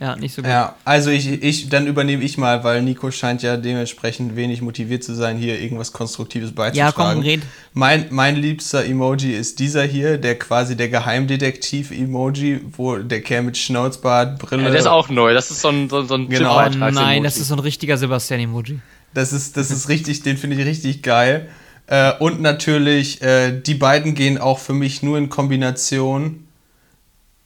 [0.00, 0.50] ja, nicht so gut.
[0.50, 5.02] Ja, also ich, ich, dann übernehme ich mal, weil Nico scheint ja dementsprechend wenig motiviert
[5.02, 6.76] zu sein, hier irgendwas Konstruktives beizutragen.
[6.98, 7.40] Ja, komm, red.
[7.72, 13.56] Mein, mein liebster Emoji ist dieser hier, der quasi der Geheimdetektiv-Emoji, wo der Kerl mit
[13.56, 14.64] Schnauzbart, Brille.
[14.64, 15.32] Ja, der ist auch neu.
[15.32, 16.58] Das ist so ein, so, so ein Genau.
[16.58, 18.80] Oh nein, das ist so ein richtiger Sebastian-Emoji.
[19.14, 21.48] Das ist, das ist richtig, den finde ich richtig geil.
[21.86, 26.44] Äh, und natürlich, äh, die beiden gehen auch für mich nur in Kombination.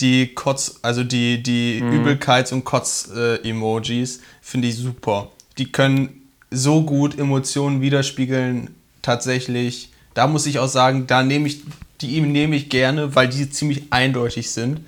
[0.01, 5.31] Die Kotz, also die, die Übelkeits- und Kotz-Emojis finde ich super.
[5.59, 9.90] Die können so gut Emotionen widerspiegeln, tatsächlich.
[10.14, 11.61] Da muss ich auch sagen, da nehme ich,
[12.01, 14.81] die nehme ich gerne, weil die ziemlich eindeutig sind.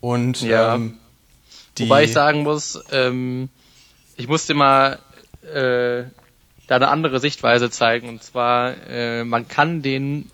[0.00, 0.74] Und Ja.
[0.74, 0.94] ähm,
[1.78, 3.48] die, Wobei ich sagen muss, ähm,
[4.16, 4.98] ich musste mal
[5.42, 6.04] äh,
[6.66, 8.08] da eine andere Sichtweise zeigen.
[8.08, 10.30] Und zwar, äh, man kann den,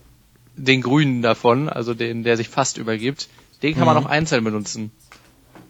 [0.56, 3.28] den Grünen davon, also den, der sich fast übergibt,
[3.62, 4.90] den kann man auch einzeln benutzen.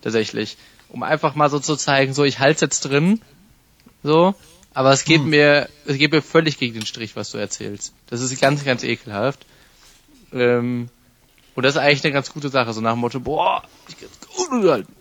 [0.03, 0.57] Tatsächlich.
[0.89, 3.21] Um einfach mal so zu zeigen, so ich halte jetzt drin,
[4.03, 4.35] so,
[4.77, 7.95] Aber es geht mir, es geht mir völlig gegen den Strich, was du erzählst.
[8.09, 9.47] Das ist ganz, ganz ekelhaft.
[10.35, 10.91] Ähm,
[11.55, 14.21] und das ist eigentlich eine ganz gute Sache, so nach dem Motto, boah, ich kann's
[14.37, 14.93] gut halten.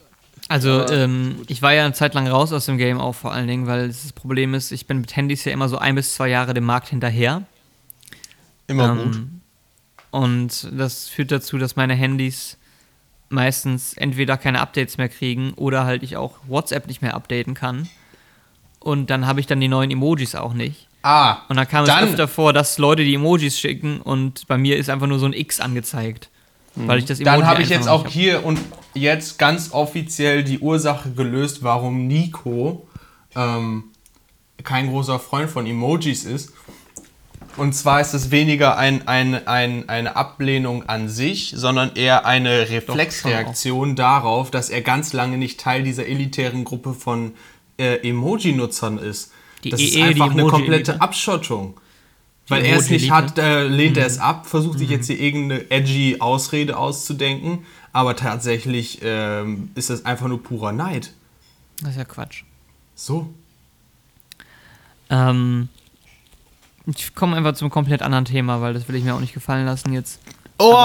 [0.47, 3.47] Also, ähm, ich war ja eine Zeit lang raus aus dem Game auch vor allen
[3.47, 6.27] Dingen, weil das Problem ist, ich bin mit Handys ja immer so ein bis zwei
[6.29, 7.41] Jahre dem Markt hinterher.
[8.67, 9.21] Immer Ähm, gut.
[10.11, 12.57] Und das führt dazu, dass meine Handys
[13.29, 17.89] meistens entweder keine Updates mehr kriegen oder halt ich auch WhatsApp nicht mehr updaten kann.
[18.79, 20.87] Und dann habe ich dann die neuen Emojis auch nicht.
[21.01, 24.57] Ah, Und dann kam Dann- es öfter vor, dass Leute die Emojis schicken und bei
[24.57, 26.29] mir ist einfach nur so ein X angezeigt.
[26.75, 28.59] Weil ich das Emoji dann habe ich jetzt auch nicht hier und
[28.95, 32.87] jetzt ganz offiziell die Ursache gelöst, warum Nico
[33.35, 33.85] ähm,
[34.63, 36.53] kein großer Freund von Emojis ist.
[37.57, 42.69] Und zwar ist es weniger ein, ein, ein, eine Ablehnung an sich, sondern eher eine
[42.69, 47.33] Reflexreaktion darauf, dass er ganz lange nicht Teil dieser elitären Gruppe von
[47.77, 49.31] äh, Emoji-Nutzern ist.
[49.63, 50.99] Die das ist EE, die einfach eine komplette?
[50.99, 51.79] Abschottung.
[52.47, 55.71] Weil er es nicht hat, äh, lehnt er es ab, versucht sich jetzt hier irgendeine
[55.71, 61.13] edgy Ausrede auszudenken, aber tatsächlich ähm, ist das einfach nur purer Neid.
[61.81, 62.43] Das ist ja Quatsch.
[62.93, 63.33] So.
[65.09, 65.69] Ähm,
[66.85, 69.65] ich komme einfach zum komplett anderen Thema, weil das will ich mir auch nicht gefallen
[69.65, 70.19] lassen jetzt.
[70.57, 70.75] Oh,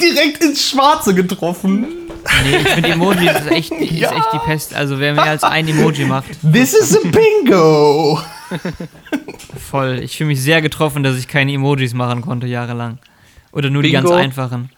[0.00, 1.86] direkt ins Schwarze getroffen.
[2.44, 4.12] Nee, ich finde Emoji ist echt, ist Ja.
[4.12, 4.74] echt die Pest.
[4.74, 8.20] Also wer mehr als ein Emoji macht, This is a bingo.
[9.70, 10.00] voll.
[10.02, 12.98] Ich fühle mich sehr getroffen, dass ich keine Emojis machen konnte jahrelang.
[13.52, 14.08] Oder nur die Bingo.
[14.10, 14.70] ganz einfachen.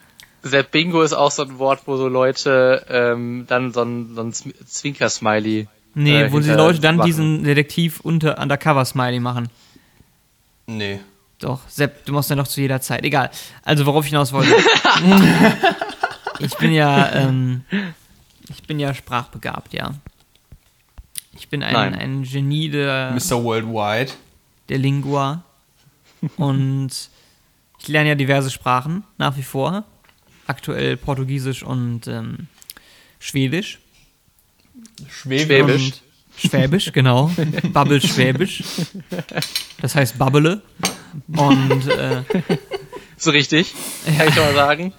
[0.44, 4.20] Sepp Bingo ist auch so ein Wort, wo so Leute ähm, dann so ein, so
[4.20, 5.66] ein Zw- Zwinker-Smiley.
[5.94, 7.06] Nee, äh, wo die Leute dann machen.
[7.06, 9.48] diesen Detektiv unter Undercover-Smiley machen.
[10.66, 11.00] Nee.
[11.38, 13.04] Doch, Sepp, du machst ja noch zu jeder Zeit.
[13.04, 13.30] Egal.
[13.64, 14.52] Also, worauf ich hinaus wollte.
[16.38, 17.64] ich bin ja, ähm,
[18.48, 19.94] ich bin ja sprachbegabt, ja.
[21.36, 21.94] Ich bin ein, Nein.
[21.94, 23.42] ein Genie der, Mr.
[23.42, 24.12] Worldwide.
[24.68, 25.42] der Lingua.
[26.36, 26.90] Und
[27.80, 29.84] ich lerne ja diverse Sprachen nach wie vor.
[30.46, 32.48] Aktuell Portugiesisch und ähm,
[33.18, 33.78] Schwedisch.
[35.08, 35.46] Schwäbisch.
[35.46, 35.82] Schwäbisch.
[35.84, 36.02] Und
[36.36, 37.30] Schwäbisch, genau.
[37.72, 38.62] Babbel Schwäbisch.
[39.80, 40.62] Das heißt Babbele.
[41.28, 42.22] Und äh,
[43.16, 44.92] So richtig, kann ich schon mal sagen.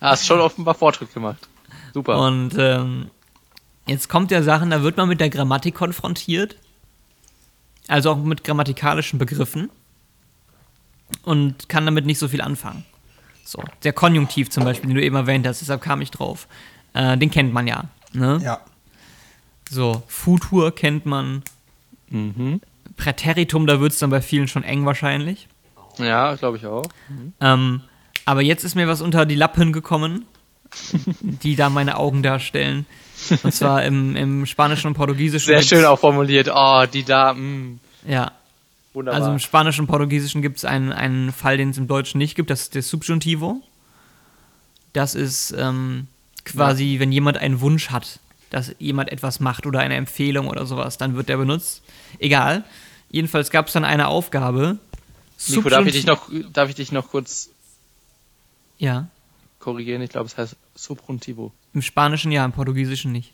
[0.00, 1.48] Hast schon offenbar Fortschritt gemacht.
[1.94, 2.18] Super.
[2.18, 3.10] Und ähm,
[3.86, 6.56] jetzt kommt ja Sachen, da wird man mit der Grammatik konfrontiert.
[7.88, 9.70] Also auch mit grammatikalischen Begriffen.
[11.22, 12.84] Und kann damit nicht so viel anfangen.
[13.44, 16.46] So, der Konjunktiv zum Beispiel, den du eben erwähnt hast, deshalb kam ich drauf.
[16.94, 17.84] Äh, den kennt man ja.
[18.12, 18.40] Ne?
[18.42, 18.60] Ja.
[19.70, 21.42] So, Futur kennt man.
[22.08, 22.60] mhm.
[22.96, 25.48] Präteritum, da wird es dann bei vielen schon eng wahrscheinlich.
[25.98, 26.84] Ja, glaube ich auch.
[27.40, 27.80] Ähm,
[28.26, 30.26] aber jetzt ist mir was unter die Lappen gekommen,
[31.22, 32.86] die da meine Augen darstellen.
[33.42, 35.46] Und zwar im, im Spanischen und Portugiesischen.
[35.46, 36.50] Sehr schön auch formuliert.
[36.54, 38.32] Oh, die da, mh, Ja,
[38.94, 39.20] wunderbar.
[39.20, 42.34] also im Spanischen und Portugiesischen gibt es einen, einen Fall, den es im Deutschen nicht
[42.34, 43.62] gibt, das ist der Subjuntivo.
[44.92, 46.06] Das ist ähm,
[46.44, 48.18] quasi, wenn jemand einen Wunsch hat,
[48.50, 51.82] dass jemand etwas macht oder eine Empfehlung oder sowas, dann wird der benutzt.
[52.18, 52.64] Egal.
[53.10, 54.78] Jedenfalls gab es dann eine Aufgabe.
[55.48, 57.48] Nico, darf ich dich noch, darf ich dich noch kurz
[58.78, 59.08] Ja,
[59.58, 60.02] korrigieren?
[60.02, 61.52] Ich glaube, es heißt Subjuntivo.
[61.72, 63.32] im Spanischen ja, im Portugiesischen nicht.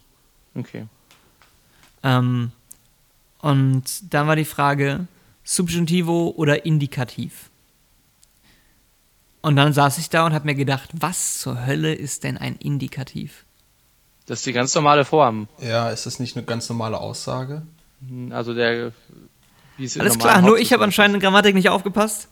[0.55, 0.87] Okay.
[2.03, 2.53] Ähm,
[3.41, 5.07] und dann war die Frage,
[5.49, 7.49] Subjuntivo oder Indikativ?
[9.41, 12.57] Und dann saß ich da und habe mir gedacht, was zur Hölle ist denn ein
[12.57, 13.47] Indikativ?
[14.27, 15.49] Das ist die ganz normale Form.
[15.59, 17.63] Ja, ist das nicht eine ganz normale Aussage?
[18.29, 18.93] Also der,
[19.99, 22.29] Alles klar, nur ich habe anscheinend in Grammatik nicht aufgepasst.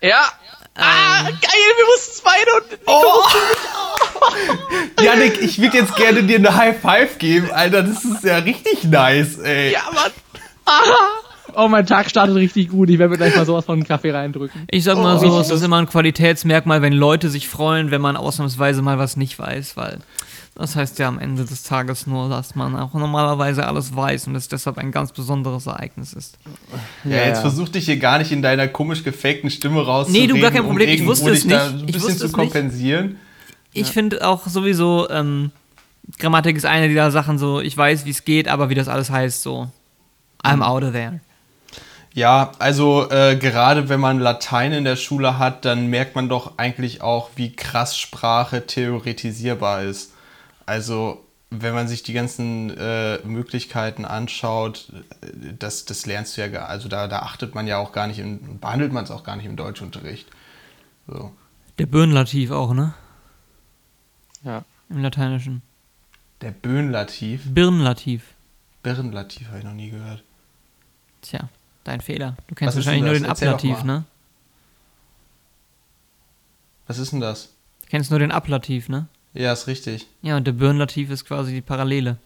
[0.00, 0.30] Ja!
[0.76, 2.64] Ah, geil, wir wussten es beide und
[5.04, 7.82] Janik, ich würde jetzt gerne dir eine High Five geben, Alter.
[7.82, 9.72] Das ist ja richtig nice, ey.
[9.72, 10.12] Ja, Mann!
[11.56, 12.90] Oh, mein Tag startet richtig gut.
[12.90, 14.62] Ich werde mir gleich mal sowas von einen Kaffee reindrücken.
[14.70, 17.90] Ich sag mal Oh, so, ich- es ist immer ein Qualitätsmerkmal, wenn Leute sich freuen,
[17.90, 19.98] wenn man ausnahmsweise mal was nicht weiß, weil
[20.56, 24.34] das heißt ja am Ende des Tages nur, dass man auch normalerweise alles weiß und
[24.36, 26.38] es deshalb ein ganz besonderes Ereignis ist.
[27.04, 27.40] Ja, Ja, jetzt ja.
[27.42, 30.26] versuch dich hier gar nicht in deiner komisch gefakten Stimme rauszureden.
[30.26, 30.88] Nee, du, gar kein Problem.
[30.88, 31.56] Ich irgendwo wusste es nicht.
[31.56, 32.52] ein Ich bisschen wusste zu es nicht.
[32.52, 33.16] kompensieren.
[33.72, 35.52] Ich finde auch sowieso, ähm,
[36.18, 39.10] Grammatik ist eine dieser Sachen so, ich weiß, wie es geht, aber wie das alles
[39.10, 39.68] heißt, so,
[40.42, 41.20] I'm out of there.
[42.12, 46.58] Ja, also äh, gerade wenn man Latein in der Schule hat, dann merkt man doch
[46.58, 50.12] eigentlich auch, wie krass Sprache theoretisierbar ist.
[50.66, 56.48] Also wenn man sich die ganzen äh, Möglichkeiten anschaut, äh, das, das lernst du ja
[56.48, 59.24] gar, also da, da achtet man ja auch gar nicht, im, behandelt man es auch
[59.24, 60.28] gar nicht im Deutschunterricht.
[61.06, 61.32] So.
[61.78, 62.94] Der Birnlativ auch, ne?
[64.44, 64.64] Ja.
[64.88, 65.62] Im Lateinischen.
[66.40, 68.34] Der Böhnlativ, Birnlativ.
[68.82, 70.22] Birnlativ habe ich noch nie gehört.
[71.22, 71.48] Tja,
[71.90, 72.36] dein Fehler.
[72.48, 74.04] Du kennst wahrscheinlich nur den Erzähl Ablativ, ne?
[76.86, 77.50] Was ist denn das?
[77.82, 79.06] Du kennst nur den Ablativ, ne?
[79.34, 80.06] Ja, ist richtig.
[80.22, 82.16] Ja, und der Birnlativ ist quasi die Parallele.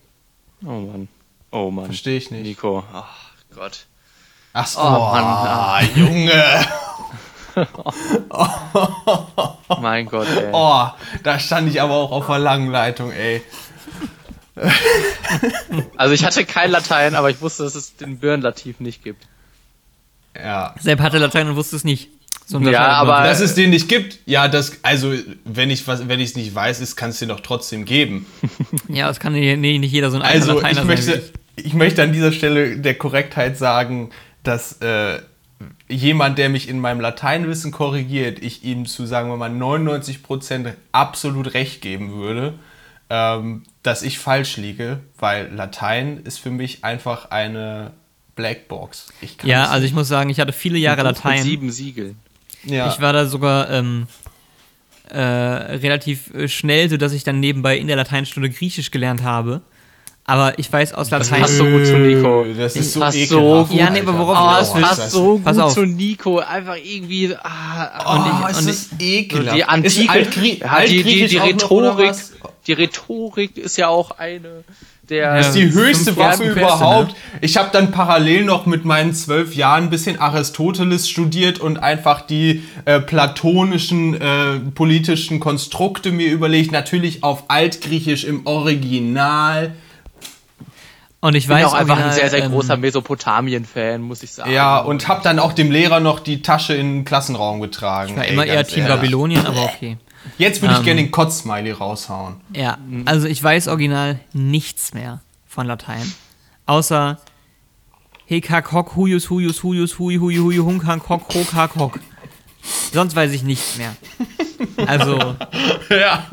[0.64, 1.08] Oh Mann.
[1.50, 1.86] Oh Mann.
[1.86, 2.42] Verstehe ich nicht.
[2.44, 2.84] Nico.
[2.92, 3.86] Ach Gott.
[4.52, 5.88] Ach so, Oh, Mann.
[5.96, 6.66] Junge.
[9.80, 10.50] Mein Gott, ey.
[10.52, 10.88] Oh,
[11.22, 13.42] da stand ich aber auch auf der langen Leitung, ey.
[15.96, 19.26] Also ich hatte kein Latein, aber ich wusste, dass es den Birnlativ nicht gibt.
[20.36, 20.74] Ja.
[20.80, 22.08] Sepp hatte Latein und wusste es nicht.
[22.46, 23.22] So Ja, aber-.
[23.22, 25.12] Dass es den nicht gibt, ja, das, also,
[25.44, 28.26] wenn ich was, wenn ich es nicht weiß, ist, kann es den doch trotzdem geben.
[28.88, 30.86] Ja, es kann nee, nicht jeder so ein alter Also, Lateiner ich sein.
[30.86, 31.22] möchte,
[31.56, 34.10] ich möchte an dieser Stelle der Korrektheit sagen,
[34.42, 35.20] dass äh,
[35.88, 41.54] jemand, der mich in meinem Lateinwissen korrigiert, ich ihm zu, sagen wir mal, 99% absolut
[41.54, 42.54] recht geben würde,
[43.08, 47.92] ähm, dass ich falsch liege, weil Latein ist für mich einfach eine
[48.36, 49.08] Blackbox.
[49.20, 51.42] Ich kann Ja, also ich muss sagen, ich hatte viele Jahre Buch Mit Latein.
[51.42, 52.16] sieben Siegeln.
[52.64, 52.88] ja.
[52.88, 54.06] Ich war da sogar ähm,
[55.10, 59.60] äh, relativ äh, schnell, sodass ich dann nebenbei in der Lateinstunde Griechisch gelernt habe.
[60.26, 61.42] Aber ich weiß aus Latein.
[61.42, 62.46] passt so gut zu Nico.
[62.56, 63.76] Das ist so passt so gut.
[63.78, 65.74] Ja, nee, aber worauf Oh, willst, passt so Pass gut auf.
[65.74, 66.38] zu Nico.
[66.38, 67.36] Einfach irgendwie.
[67.36, 69.56] Ah, Oh, Und ich- ist und das ekelhaft.
[69.58, 72.32] die Antike, ist Altgrie die, die, Altgriechisch die Rhetorik, was?
[72.66, 74.64] die Rhetorik ist ja auch eine
[75.10, 75.36] der.
[75.36, 77.08] Das ist die höchste Waffe Jahre überhaupt.
[77.08, 81.78] Beste, Ich habe dann parallel noch mit meinen zwölf Jahren ein bisschen Aristoteles studiert und
[81.82, 86.72] einfach die äh, platonischen äh, politischen Konstrukte mir überlegt.
[86.72, 89.74] Natürlich auf Altgriechisch im Original.
[91.20, 94.22] Und ich Ich bin weiß auch einfach original, ein sehr, sehr ähm, großer Mesopotamien-Fan, muss
[94.22, 94.52] ich sagen.
[94.52, 98.10] Ja, und habe dann auch dem Lehrer noch die Tasche in den Klassenraum getragen.
[98.10, 98.96] Ich war Ey, immer eher Team ehrlich.
[98.96, 99.96] Babylonien, aber okay.
[100.38, 102.36] Jetzt würde ich Ähm, gerne den Kotzsmiley raushauen.
[102.54, 106.10] Ja, also ich weiß original nichts mehr von Latein.
[106.66, 107.18] Außer
[108.26, 112.00] Hekak, Hock, Huyus, Huyus, Huyus, Hui, Hui, Hui, Hunk, Hank, Hock, Hok, Hak, Hock.
[112.92, 113.94] Sonst weiß ich nichts mehr.
[114.86, 115.36] Also,
[115.90, 116.26] Ja.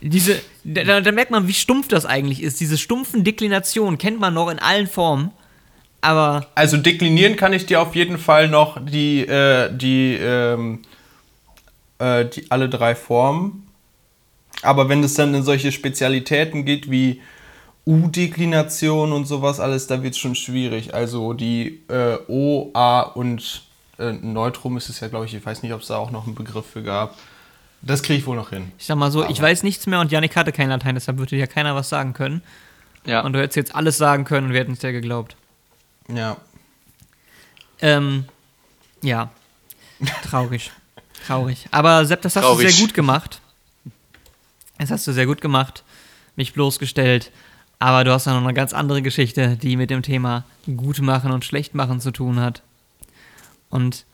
[0.00, 2.58] diese, da, da merkt man, wie stumpf das eigentlich ist.
[2.60, 5.30] Diese stumpfen Deklinationen kennt man noch in allen Formen.
[6.00, 10.80] Aber Also deklinieren kann ich dir auf jeden Fall noch die, äh, die, ähm,
[12.00, 13.68] äh, die alle drei Formen.
[14.62, 17.20] Aber wenn es dann in solche Spezialitäten geht wie
[17.86, 20.94] U-Deklination und sowas alles, da wird es schon schwierig.
[20.94, 23.62] Also die äh, O, A und
[23.98, 26.26] äh, Neutrum ist es ja, glaube ich, ich weiß nicht, ob es da auch noch
[26.26, 27.16] einen Begriff für gab.
[27.82, 28.72] Das kriege ich wohl noch hin.
[28.78, 31.36] ich sag mal so, ich weiß nichts mehr und Janik hatte kein Latein, deshalb würde
[31.36, 32.42] ja keiner was sagen können.
[33.06, 33.22] Ja.
[33.22, 35.34] Und du hättest jetzt alles sagen können und wir hätten es dir geglaubt.
[36.14, 36.36] Ja.
[37.80, 38.26] Ähm,
[39.02, 39.30] ja.
[40.22, 40.70] Traurig.
[41.30, 41.68] Traurig.
[41.70, 42.66] Aber Sepp, das hast Traurig.
[42.66, 43.40] du sehr gut gemacht.
[44.78, 45.84] Das hast du sehr gut gemacht.
[46.34, 47.30] Mich bloßgestellt.
[47.78, 50.44] Aber du hast ja noch eine ganz andere Geschichte, die mit dem Thema
[50.76, 52.62] gut machen und schlecht machen zu tun hat.
[53.68, 54.04] Und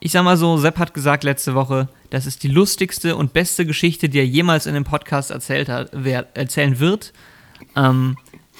[0.00, 3.64] ich sag mal so, Sepp hat gesagt letzte Woche, das ist die lustigste und beste
[3.64, 7.12] Geschichte, die er jemals in dem Podcast erzählt hat, wer, erzählen wird.
[7.74, 8.16] Ähm,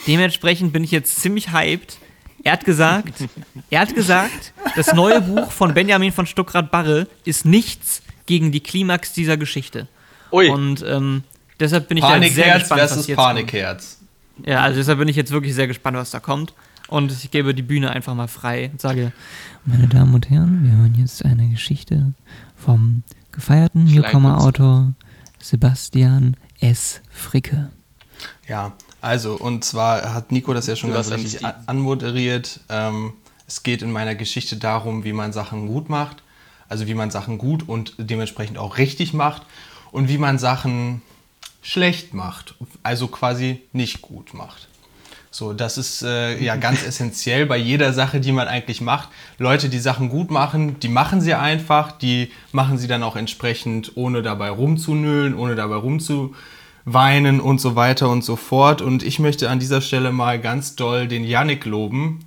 [0.07, 1.99] dementsprechend bin ich jetzt ziemlich hyped.
[2.43, 3.25] Er hat gesagt,
[3.69, 9.13] er hat gesagt, das neue Buch von Benjamin von Stuckrad-Barre ist nichts gegen die Klimax
[9.13, 9.89] dieser Geschichte.
[10.33, 10.49] Ui.
[10.49, 11.25] Und ähm,
[11.59, 13.99] deshalb bin ich da jetzt sehr gespannt, was jetzt Panikherz.
[14.37, 14.49] kommt.
[14.49, 16.55] Ja, also deshalb bin ich jetzt wirklich sehr gespannt, was da kommt.
[16.89, 19.13] Und ich gebe die Bühne einfach mal frei und sage,
[19.65, 22.15] meine Damen und Herren, wir hören jetzt eine Geschichte
[22.57, 24.95] vom gefeierten Newcomer-Autor
[25.41, 27.01] Sebastian S.
[27.11, 27.71] Fricke.
[28.49, 32.61] Ja, also und zwar hat Nico das ja schon ganz richtig an anmoderiert.
[32.69, 33.15] Ähm,
[33.47, 36.23] es geht in meiner Geschichte darum, wie man Sachen gut macht,
[36.69, 39.43] also wie man Sachen gut und dementsprechend auch richtig macht
[39.91, 41.03] und wie man Sachen
[41.63, 44.69] schlecht macht, also quasi nicht gut macht.
[45.33, 49.09] So, das ist äh, ja ganz essentiell bei jeder Sache, die man eigentlich macht.
[49.39, 53.97] Leute, die Sachen gut machen, die machen sie einfach, die machen sie dann auch entsprechend,
[53.97, 55.77] ohne dabei rumzunölen, ohne dabei
[56.87, 58.83] rumzuweinen und so weiter und so fort.
[58.83, 62.21] Und ich möchte an dieser Stelle mal ganz doll den Yannick loben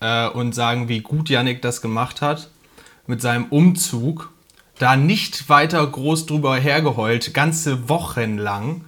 [0.00, 2.50] äh, und sagen, wie gut Yannick das gemacht hat
[3.06, 4.32] mit seinem Umzug.
[4.78, 8.84] Da nicht weiter groß drüber hergeheult, ganze Wochen lang.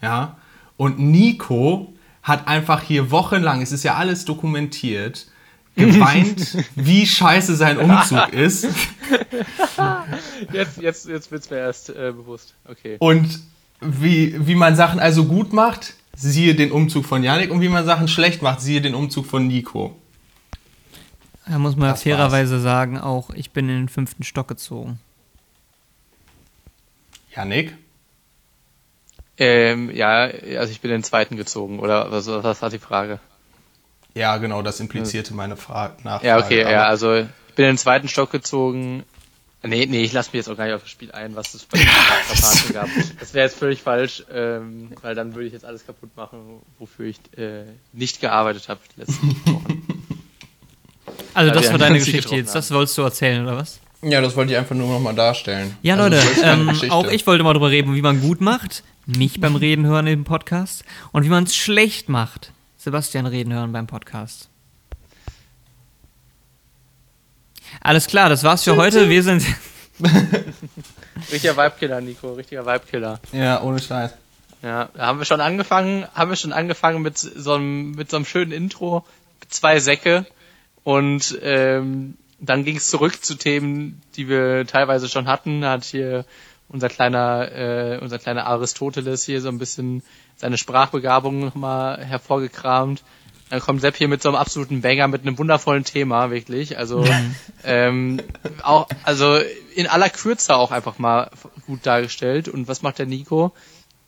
[0.00, 0.36] Ja.
[0.76, 5.26] Und Nico hat einfach hier wochenlang, es ist ja alles dokumentiert,
[5.76, 8.66] geweint, wie scheiße sein Umzug ist.
[10.52, 12.54] Jetzt, jetzt, jetzt wird's mir erst äh, bewusst.
[12.66, 12.96] Okay.
[12.98, 13.40] Und
[13.80, 17.50] wie, wie man Sachen also gut macht, siehe den Umzug von Yannick.
[17.50, 19.96] Und wie man Sachen schlecht macht, siehe den Umzug von Nico.
[21.46, 25.00] Da muss man Das fairerweise sagen, auch ich bin in den fünften Stock gezogen.
[27.34, 27.76] Yannick?
[29.36, 33.20] Ähm, ja, also ich bin in den zweiten gezogen, oder was, was war die Frage?
[34.14, 36.22] Ja, genau, das implizierte meine Frage nach.
[36.22, 39.04] Ja, okay, ja, also ich bin in den zweiten Stock gezogen.
[39.62, 41.64] Nee, nee, ich lasse mich jetzt auch gar nicht auf das Spiel ein, was es
[41.66, 42.88] bei der gab.
[43.18, 47.06] Das wäre jetzt völlig falsch, ähm, weil dann würde ich jetzt alles kaputt machen, wofür
[47.06, 49.82] ich äh, nicht gearbeitet habe die letzten Wochen.
[51.34, 53.80] Also Weil das war deine Geschichte jetzt, das wolltest du erzählen, oder was?
[54.02, 55.76] Ja, das wollte ich einfach nur nochmal darstellen.
[55.82, 59.40] Ja, Also, Leute, ähm, auch ich wollte mal drüber reden, wie man gut macht, mich
[59.40, 63.86] beim Reden hören im Podcast und wie man es schlecht macht, Sebastian reden hören beim
[63.86, 64.49] Podcast.
[67.80, 69.08] Alles klar, das war's für heute.
[69.08, 69.44] Wir sind
[71.32, 73.20] Richtiger Vibekiller, Nico, richtiger Vibekiller.
[73.32, 74.12] Ja, ohne Scheiß.
[74.62, 78.16] Ja, da haben wir schon angefangen, haben wir schon angefangen mit so einem, mit so
[78.16, 79.06] einem schönen Intro,
[79.48, 80.26] zwei Säcke
[80.84, 85.60] und ähm, dann ging es zurück zu Themen, die wir teilweise schon hatten.
[85.60, 86.24] Da hat hier
[86.68, 90.02] unser kleiner, äh, unser kleiner Aristoteles hier so ein bisschen
[90.36, 93.02] seine Sprachbegabung nochmal hervorgekramt.
[93.50, 96.78] Dann kommt Sepp hier mit so einem absoluten Banger, mit einem wundervollen Thema, wirklich.
[96.78, 97.04] Also
[97.64, 98.22] ähm,
[98.62, 99.38] auch, also
[99.74, 101.30] in aller Kürze auch einfach mal
[101.66, 102.48] gut dargestellt.
[102.48, 103.52] Und was macht der Nico?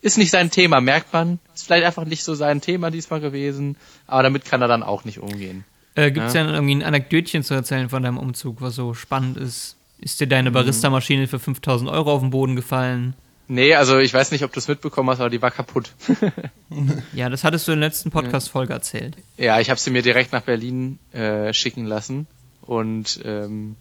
[0.00, 1.40] Ist nicht sein Thema, merkt man.
[1.55, 3.76] Ist vielleicht einfach nicht so sein Thema diesmal gewesen,
[4.07, 5.64] aber damit kann er dann auch nicht umgehen.
[5.94, 6.48] Äh, Gibt es ja.
[6.48, 9.76] irgendwie ein Anekdötchen zu erzählen von deinem Umzug, was so spannend ist?
[9.98, 13.14] Ist dir deine Barista-Maschine für 5000 Euro auf den Boden gefallen?
[13.53, 15.93] Nee, also ich weiß nicht, ob du es mitbekommen hast, aber die war kaputt.
[17.12, 19.15] Ja, das hattest du in der letzten Podcast-Folge erzählt.
[19.37, 22.27] ja, ich habe sie mir direkt nach Berlin äh, schicken lassen.
[22.62, 23.77] Und ähm,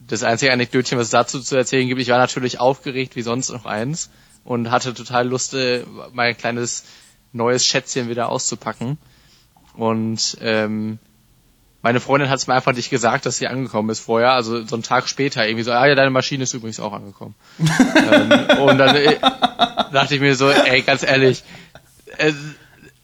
[0.00, 3.50] das einzige Anekdötchen, was es dazu zu erzählen gibt, ich war natürlich aufgeregt wie sonst
[3.50, 4.10] noch eins
[4.42, 6.82] und hatte total Lust, äh, mein kleines
[7.32, 8.98] neues Schätzchen wieder auszupacken.
[9.74, 10.98] Und ähm,
[11.82, 14.76] meine Freundin hat es mir einfach nicht gesagt, dass sie angekommen ist vorher, also so
[14.76, 17.34] einen Tag später irgendwie so, ah ja, deine Maschine ist übrigens auch angekommen.
[17.58, 19.16] ähm, und dann äh,
[19.92, 21.42] dachte ich mir so, ey, ganz ehrlich,
[22.18, 22.34] es,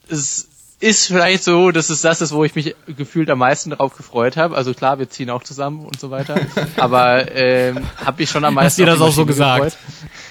[0.08, 3.96] es ist vielleicht so, dass es das ist, wo ich mich gefühlt am meisten darauf
[3.96, 4.54] gefreut habe.
[4.54, 6.38] Also klar, wir ziehen auch zusammen und so weiter,
[6.76, 9.64] aber ähm, habe ich schon am meisten Hast dir das auch so gesagt?
[9.64, 9.78] gefreut.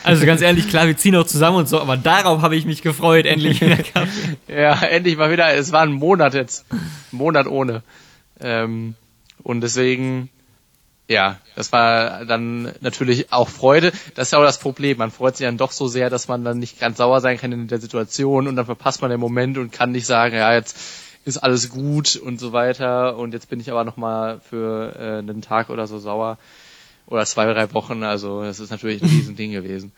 [0.04, 2.84] Also ganz ehrlich, klar, wir ziehen auch zusammen und so, aber darauf habe ich mich
[2.84, 4.38] gefreut, endlich wieder Kaffee.
[4.48, 5.52] Ja, endlich mal wieder.
[5.56, 6.66] Es war ein Monat jetzt.
[6.72, 6.80] Ein
[7.12, 7.82] Monat ohne.
[8.40, 8.96] Ähm,
[9.44, 10.30] und deswegen,
[11.08, 13.92] ja, das war dann natürlich auch Freude.
[14.16, 14.98] Das ist ja auch das Problem.
[14.98, 17.52] Man freut sich dann doch so sehr, dass man dann nicht ganz sauer sein kann
[17.52, 20.78] in der Situation und dann verpasst man den Moment und kann nicht sagen, ja, jetzt
[21.26, 25.42] ist alles gut und so weiter und jetzt bin ich aber nochmal für äh, einen
[25.42, 26.38] Tag oder so sauer
[27.08, 28.04] oder zwei, drei Wochen.
[28.04, 29.92] Also das ist natürlich ein Riesending gewesen.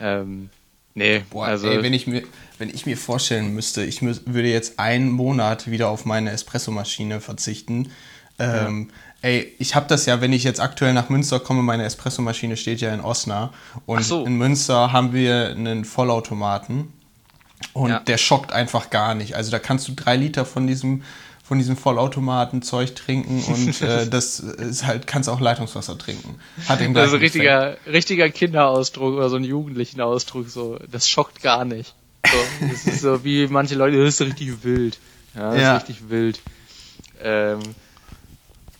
[0.00, 0.50] Ähm,
[0.96, 2.22] nee, Boah, also ey, wenn ich mir,
[2.58, 7.20] wenn ich mir vorstellen müsste, ich mü würde jetzt einen Monat wieder auf meine Espressomaschine
[7.20, 7.90] verzichten.
[8.38, 8.90] Ähm,
[9.22, 12.80] Ey, ich habe das ja, wenn ich jetzt aktuell nach Münster komme, meine Espressomaschine steht
[12.82, 13.54] ja in Osnabrück
[13.86, 14.24] und Ach so.
[14.26, 16.92] in Münster haben wir einen Vollautomaten
[17.72, 18.00] und Ja.
[18.00, 19.34] der schockt einfach gar nicht.
[19.34, 21.02] Also da kannst du drei Liter von diesem
[21.46, 26.40] von diesem Vollautomaten-Zeug trinken und äh, das ist halt, kannst auch Leitungswasser trinken.
[26.68, 31.64] Hat den gleichen richtiger, richtiger Kinderausdruck oder so ein jugendlichen Ausdruck, so, das schockt gar
[31.64, 31.94] nicht.
[32.28, 34.98] So, das ist so wie manche Leute, das ist richtig wild.
[35.34, 35.76] Ja, das Ja.
[35.76, 36.40] ist richtig wild.
[37.22, 37.60] Ähm,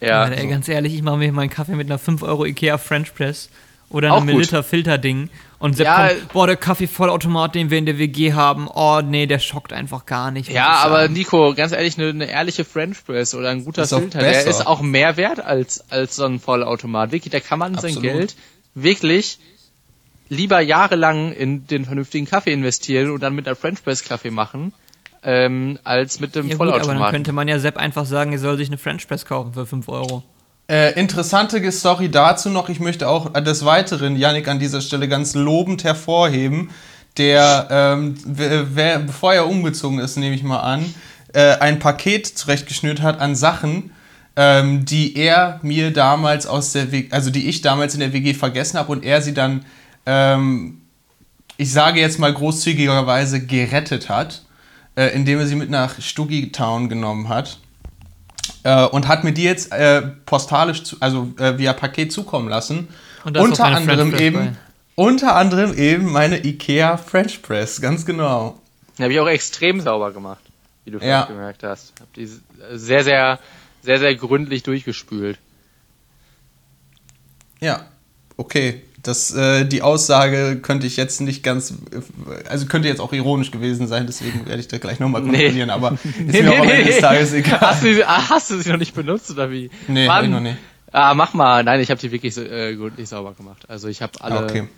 [0.01, 2.79] Ja, ja, ey, ganz ehrlich, ich mache mir meinen Kaffee mit einer 5 Euro Ikea
[2.79, 3.49] French Press
[3.88, 4.42] oder Auch einem gut.
[4.42, 8.68] Liter Filterding und Sepp Ja, kommt, boah, der Kaffeevollautomat, den wir in der WG haben,
[8.68, 10.51] oh nee, der schockt einfach gar nicht.
[10.51, 11.12] ja, aber sagen.
[11.12, 14.66] Nico, ganz ehrlich, eine, eine ehrliche French Press oder ein guter Ist Filter, der ist
[14.66, 17.12] auch mehr wert als, als so ein Vollautomat.
[17.12, 18.03] Wirklich, da kann man sein Absolut.
[18.03, 18.37] Geld
[18.75, 19.38] wirklich
[20.29, 24.72] lieber jahrelang in den vernünftigen Kaffee investieren und dann mit einer French Press Kaffee machen,
[25.22, 27.12] ähm, als mit dem ja, gut, aber dann Vollautomaten.
[27.12, 29.88] könnte man ja Sepp einfach sagen, er soll sich eine French Press kaufen für 5
[29.88, 30.22] Euro.
[30.69, 32.69] Äh, interessante Story dazu noch.
[32.69, 36.71] Ich möchte auch des Weiteren Yannick an dieser Stelle ganz lobend hervorheben,
[37.19, 40.93] der, ähm, wer, bevor er umgezogen ist, nehme ich mal an,
[41.33, 43.93] äh, ein Paket zurechtgeschnürt hat an Sachen,
[44.35, 48.35] ähm, die er mir damals aus der WG, also die ich damals in der WG
[48.35, 49.65] vergessen habe und er sie dann,
[50.05, 50.83] ähm,
[51.57, 54.43] ich sage jetzt mal großzügigerweise, gerettet hat,
[54.97, 57.61] äh, indem er sie mit nach Stuggy Town genommen hat
[58.67, 62.89] äh, und hat mir die jetzt äh, postalisch, zu, also äh, via Paket zukommen lassen.
[63.25, 64.53] Und da ist unter auch deine French anderem Press eben, bei.
[64.97, 68.61] unter anderem eben meine Ikea French Press, ganz genau.
[68.99, 70.43] Die habe ich auch extrem sauber gemacht,
[70.85, 71.05] wie du Ja.
[71.05, 71.93] vielleicht gemerkt hast.
[72.01, 73.39] Hab die sehr, sehr,
[73.83, 75.39] sehr, sehr gründlich durchgespült.
[77.61, 77.87] Ja,
[78.37, 78.83] okay.
[79.07, 81.75] Das, äh, die Aussage könnte ich jetzt nicht ganz,
[82.49, 85.39] also könnte jetzt auch ironisch gewesen sein, deswegen werde ich da gleich nochmal Nee.
[85.39, 85.93] kontrollieren, aber
[86.27, 87.61] ist mir auch am Ende des Tages egal.
[87.61, 89.71] Hast du, ah, hast du sie noch nicht benutzt oder wie?
[89.89, 90.31] Nee, Mann.
[90.31, 90.57] noch nicht.
[90.93, 91.63] Ah, mach mal.
[91.65, 93.65] Nein, ich habe die wirklich äh, gründlich sauber gemacht.
[93.69, 94.69] Also ich habe alle, Ah, okay.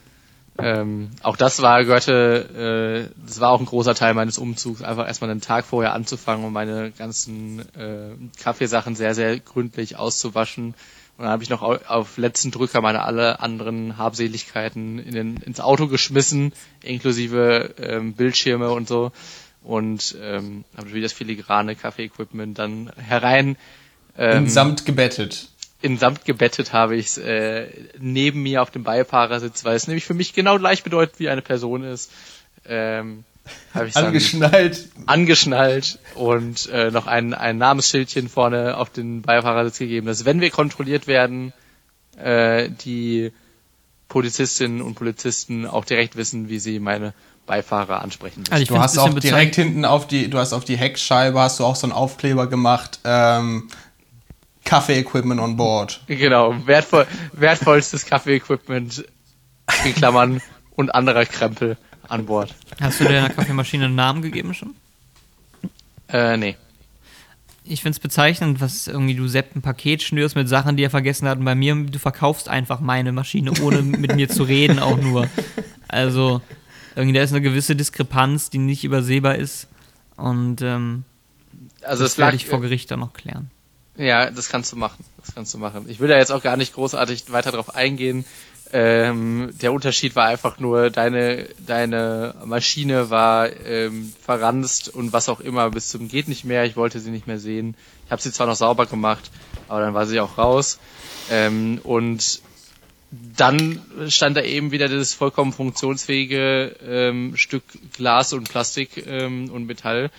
[0.61, 5.07] Ähm, auch das war gehörte, äh, das war auch ein großer Teil meines Umzugs, einfach
[5.07, 8.11] erstmal einen Tag vorher anzufangen und meine ganzen äh,
[8.43, 10.75] Kaffeesachen sehr, sehr gründlich auszuwaschen.
[11.19, 15.37] Und dann habe ich noch au- auf letzten Drücker meine alle anderen Habseligkeiten in den,
[15.39, 16.53] ins Auto geschmissen,
[16.83, 19.13] inklusive ähm, Bildschirme und so.
[19.65, 23.57] Und ähm, habe wieder das filigrane Kaffee-Equipment dann herein
[24.17, 25.49] ähm, In Samt gebettet.
[25.83, 27.67] in Samt gebettet habe ich es äh,
[27.99, 31.43] neben mir auf dem Beifahrersitz, weil es nämlich für mich genau gleich bedeutet, wie eine
[31.43, 32.13] Person ist.
[32.65, 33.25] Ähm,
[33.75, 34.89] habe ich dann Angeschnallt.
[35.07, 40.51] angeschnallt und äh, noch ein, ein Namensschildchen vorne auf den Beifahrersitz gegeben, dass wenn wir
[40.51, 41.53] kontrolliert werden,
[42.17, 43.33] äh, die
[44.09, 47.13] Polizistinnen und Polizisten auch direkt wissen, wie sie meine
[47.47, 48.53] Beifahrer ansprechen müssen.
[48.53, 51.61] Also ich Du hast auch direkt hinten auf die, du hast auf die Heckscheibe hast
[51.61, 53.01] du auch so einen Aufkleber gemacht.
[53.05, 53.69] Ähm,
[54.65, 56.03] Kaffee-Equipment on board.
[56.07, 59.05] Genau, wertvoll, wertvollstes Kaffee-Equipment
[59.85, 60.43] in Klammern
[60.77, 61.79] und anderer Krempel
[62.09, 62.55] an Bord.
[62.81, 64.75] Hast du deiner Kaffeemaschine einen Namen gegeben schon?
[66.09, 66.57] Äh, nee.
[67.65, 70.91] Ich finde es bezeichnend, was irgendwie du Sepp ein Paket schnürst mit Sachen, die er
[70.91, 71.39] vergessen hat.
[71.39, 75.29] Und bei mir, du verkaufst einfach meine Maschine, ohne mit mir zu reden, auch nur.
[75.87, 76.41] Also,
[76.97, 79.69] irgendwie, da ist eine gewisse Diskrepanz, die nicht übersehbar ist.
[80.17, 81.05] Und ähm,
[81.83, 83.51] Also das werde ich vor Gericht dann noch klären.
[83.97, 85.05] Ja, das kannst du machen.
[85.19, 85.87] Das kannst du machen.
[85.89, 88.25] Ich will da jetzt auch gar nicht großartig weiter drauf eingehen.
[88.71, 95.41] Ähm, der Unterschied war einfach nur, deine, deine Maschine war ähm, verranzt und was auch
[95.41, 96.65] immer bis zum geht nicht mehr.
[96.65, 97.77] Ich wollte sie nicht mehr sehen.
[98.05, 99.31] Ich habe sie zwar noch sauber gemacht,
[99.69, 100.79] aber dann war sie auch raus.
[101.31, 102.43] Ähm, und
[103.11, 107.65] dann stand da eben wieder dieses vollkommen funktionsfähige ähm, Stück
[107.95, 110.11] Glas und Plastik ähm, und Metall,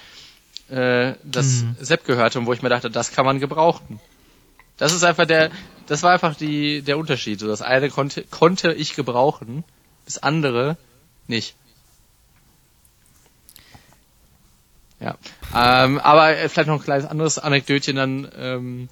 [0.69, 3.99] äh, das Sepp gehörte und wo ich mir dachte, das kann man gebrauchen.
[4.77, 5.51] Das ist einfach der,
[5.89, 7.39] das war einfach die, der Unterschied.
[7.39, 9.63] So, das eine konnte, konnte ich gebrauchen,
[10.05, 10.77] das andere
[11.27, 11.55] nicht.
[14.99, 15.17] Ja,
[15.55, 18.27] ähm, aber äh, vielleicht noch ein kleines anderes Anekdötchen dann.
[18.37, 18.89] Ähm,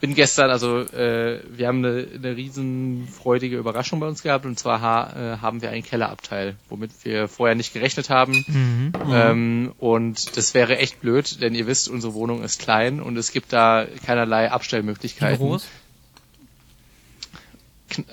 [0.00, 4.80] bin gestern, also äh, wir haben eine, eine riesenfreudige Überraschung bei uns gehabt und zwar
[4.80, 8.44] ha äh, haben wir einen Kellerabteil, womit wir vorher nicht gerechnet haben.
[8.48, 8.92] Mhm.
[9.12, 13.30] Ähm, und das wäre echt blöd, denn ihr wisst, unsere Wohnung ist klein und es
[13.30, 15.36] gibt da keinerlei Wie Abstellmöglichkeiten.
[15.36, 15.66] groß?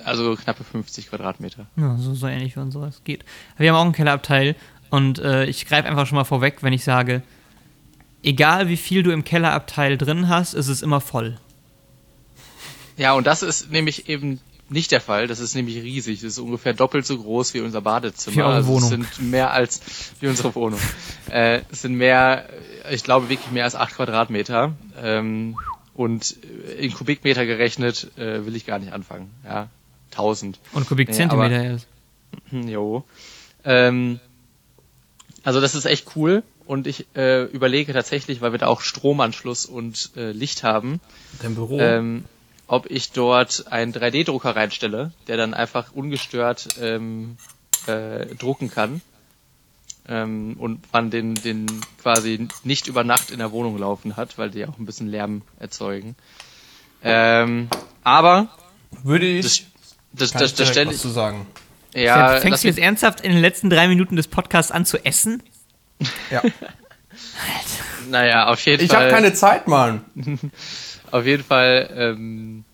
[0.04, 1.66] Also knappe 50 Quadratmeter.
[1.76, 3.24] Ja, so, so ähnlich wie unseres geht.
[3.56, 4.56] Wir haben auch einen Kellerabteil
[4.90, 7.22] und äh, ich greife einfach schon mal vorweg, wenn ich sage,
[8.22, 11.38] egal wie viel du im Kellerabteil drin hast, ist es immer voll.
[12.96, 15.26] Ja, und das ist nämlich eben nicht der Fall.
[15.26, 16.20] Das ist nämlich riesig.
[16.20, 18.36] Das ist ungefähr doppelt so groß wie unser Badezimmer.
[18.36, 18.88] Wie also Wohnung.
[18.88, 19.80] sind mehr als
[20.20, 20.80] wie unsere Wohnung.
[21.30, 22.48] äh, es sind mehr,
[22.90, 24.74] ich glaube wirklich mehr als acht Quadratmeter.
[25.00, 25.56] Ähm,
[25.98, 26.30] und
[26.78, 29.34] in Kubikmeter gerechnet äh, will ich gar nicht anfangen.
[29.44, 29.68] Ja,
[30.12, 30.60] 1000.
[30.72, 31.88] Und Kubikzentimeter erst.
[32.50, 33.04] Hm, Jo.
[33.64, 34.20] Ähm,
[35.42, 39.66] also das ist echt cool und ich äh, überlege tatsächlich, weil wir da auch Stromanschluss
[39.66, 41.00] und äh, Licht haben,
[41.42, 41.80] Dein Büro.
[41.80, 42.26] ähm,
[42.68, 47.38] ob ich dort einen 3D-Drucker reinstelle, der dann einfach ungestört ähm,
[47.86, 49.00] äh, drucken kann
[50.08, 51.66] ähm, und man den, den
[52.02, 55.42] quasi nicht über Nacht in der Wohnung laufen hat, weil die auch ein bisschen Lärm
[55.58, 56.16] erzeugen.
[57.02, 57.68] Ähm,
[58.04, 58.48] aber
[59.02, 59.66] Würde ich.
[60.12, 60.98] das, das, das, ich das stelle ich.
[60.98, 61.46] zu sagen.
[61.94, 65.42] Ja, Fängst du jetzt ernsthaft in den letzten drei Minuten des Podcasts an zu essen?
[66.30, 66.42] Ja.
[68.08, 69.00] Naja, auf jeden Ich Fall.
[69.06, 70.04] habe keine Zeit, Mann.
[71.10, 72.64] Auf jeden Fall, ähm,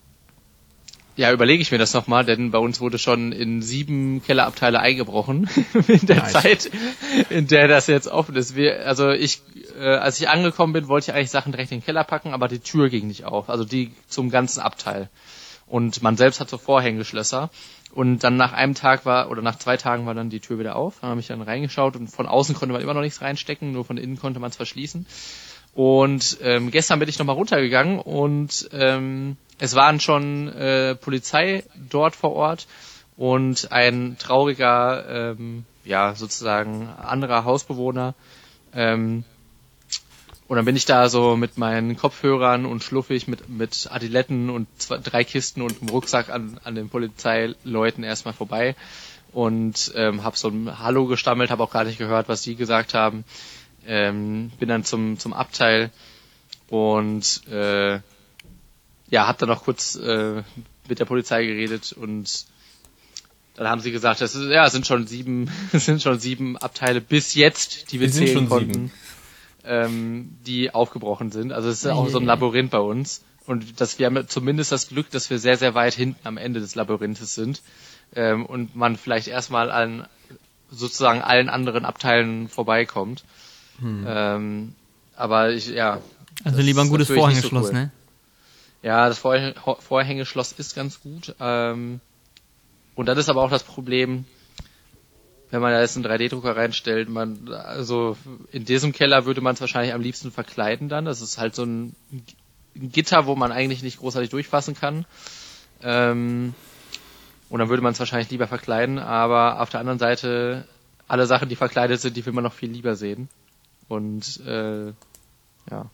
[1.17, 5.49] ja, überlege ich mir das nochmal, denn bei uns wurde schon in sieben Kellerabteile eingebrochen
[5.87, 6.33] in der Nice.
[6.33, 6.71] Zeit,
[7.29, 8.55] in der das jetzt offen ist.
[8.55, 9.41] Wir, also ich,
[9.79, 12.47] äh, als ich angekommen bin, wollte ich eigentlich Sachen direkt in den Keller packen, aber
[12.47, 15.09] die Tür ging nicht auf, also die zum ganzen Abteil.
[15.67, 17.49] Und man selbst hat so Vorhängeschlösser.
[17.91, 20.75] Und dann nach einem Tag war, oder nach zwei Tagen war dann die Tür wieder
[20.75, 20.99] auf.
[20.99, 23.85] Dann habe ich dann reingeschaut und von außen konnte man immer noch nichts reinstecken, nur
[23.85, 25.05] von innen konnte man es verschließen.
[25.75, 32.15] Und ähm, gestern bin ich nochmal runtergegangen und ähm, es waren schon äh, Polizei dort
[32.15, 32.65] vor Ort
[33.17, 38.13] und ein trauriger, ähm, ja, sozusagen anderer Hausbewohner.
[38.73, 39.25] Ähm,
[40.47, 44.67] und dann bin ich da so mit meinen Kopfhörern und schluffig mit, mit Adiletten und
[44.77, 48.75] zwei, drei Kisten und einem Rucksack an, an den Polizeileuten erstmal vorbei
[49.33, 52.93] und ähm, habe so ein Hallo gestammelt, habe auch gar nicht gehört, was die gesagt
[52.93, 53.25] haben.
[53.87, 55.91] Ähm, bin dann zum, zum Abteil
[56.69, 57.99] und äh,
[59.09, 60.41] ja, hab dann noch kurz äh,
[60.87, 62.45] mit der Polizei geredet und
[63.55, 66.57] dann haben sie gesagt, das ist, ja, es sind schon sieben, es sind schon sieben
[66.57, 68.91] Abteile bis jetzt, die wir Wir sind zählen schon konnten, sieben.
[69.63, 71.53] ähm, die aufgebrochen sind.
[71.53, 73.23] Also es ist auch so ein Labyrinth bei uns.
[73.45, 76.59] Und dass wir haben zumindest das Glück, dass wir sehr, sehr weit hinten am Ende
[76.59, 77.61] des Labyrinthes sind.
[78.15, 80.07] ähm, und man vielleicht erstmal an
[80.71, 83.23] sozusagen allen anderen Abteilen vorbeikommt.
[83.81, 84.75] Ähm,
[85.15, 86.01] aber ich, ja.
[86.43, 87.73] Also lieber ein gutes nicht so Vorhängeschloss, cool.
[87.73, 87.91] ne?
[88.81, 91.35] Ja, das Vorhäng Vorhängeschloss ist ganz gut.
[91.39, 92.01] Ähm,
[92.93, 94.25] und das ist aber auch das Problem,
[95.49, 98.17] wenn man da jetzt einen 3D-Drucker reinstellt, man, also
[98.51, 101.05] in diesem Keller würde man es wahrscheinlich am liebsten verkleiden dann.
[101.05, 101.95] Das ist halt so ein,
[102.75, 105.05] ein Gitter, wo man eigentlich nicht großartig durchfassen kann.
[105.81, 106.53] Ähm,
[107.49, 110.67] und dann würde man es wahrscheinlich lieber verkleiden, aber auf der anderen Seite,
[111.07, 113.29] alle Sachen, die verkleidet sind, die will man noch viel lieber sehen.
[113.87, 114.87] Und äh,
[115.71, 115.85] ja.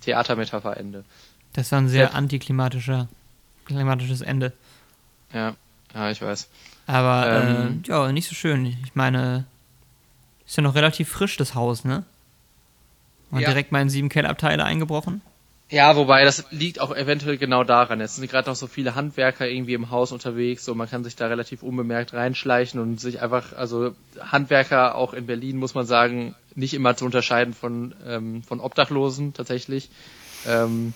[0.00, 1.04] Theatermetapher Ende.
[1.52, 2.10] Das war ein sehr Ja.
[2.12, 3.08] antiklimatischer,
[3.66, 4.52] klimatisches Ende.
[5.32, 5.54] Ja,
[5.94, 6.48] ja, ich weiß.
[6.86, 7.82] Aber ähm, Ähm.
[7.86, 8.66] ja, nicht so schön.
[8.66, 9.44] Ich meine,
[10.46, 12.04] ist ja noch relativ frisch das Haus, ne?
[13.30, 13.48] Und Ja.
[13.48, 15.22] direkt mal in sieben Kellerabteile eingebrochen.
[15.70, 18.00] Ja, wobei das liegt auch eventuell genau daran.
[18.00, 21.14] Es sind gerade noch so viele Handwerker irgendwie im Haus unterwegs, so man kann sich
[21.14, 26.34] da relativ unbemerkt reinschleichen und sich einfach, also Handwerker auch in Berlin muss man sagen,
[26.56, 29.90] nicht immer zu unterscheiden von ähm, von Obdachlosen tatsächlich.
[30.44, 30.92] Ähm,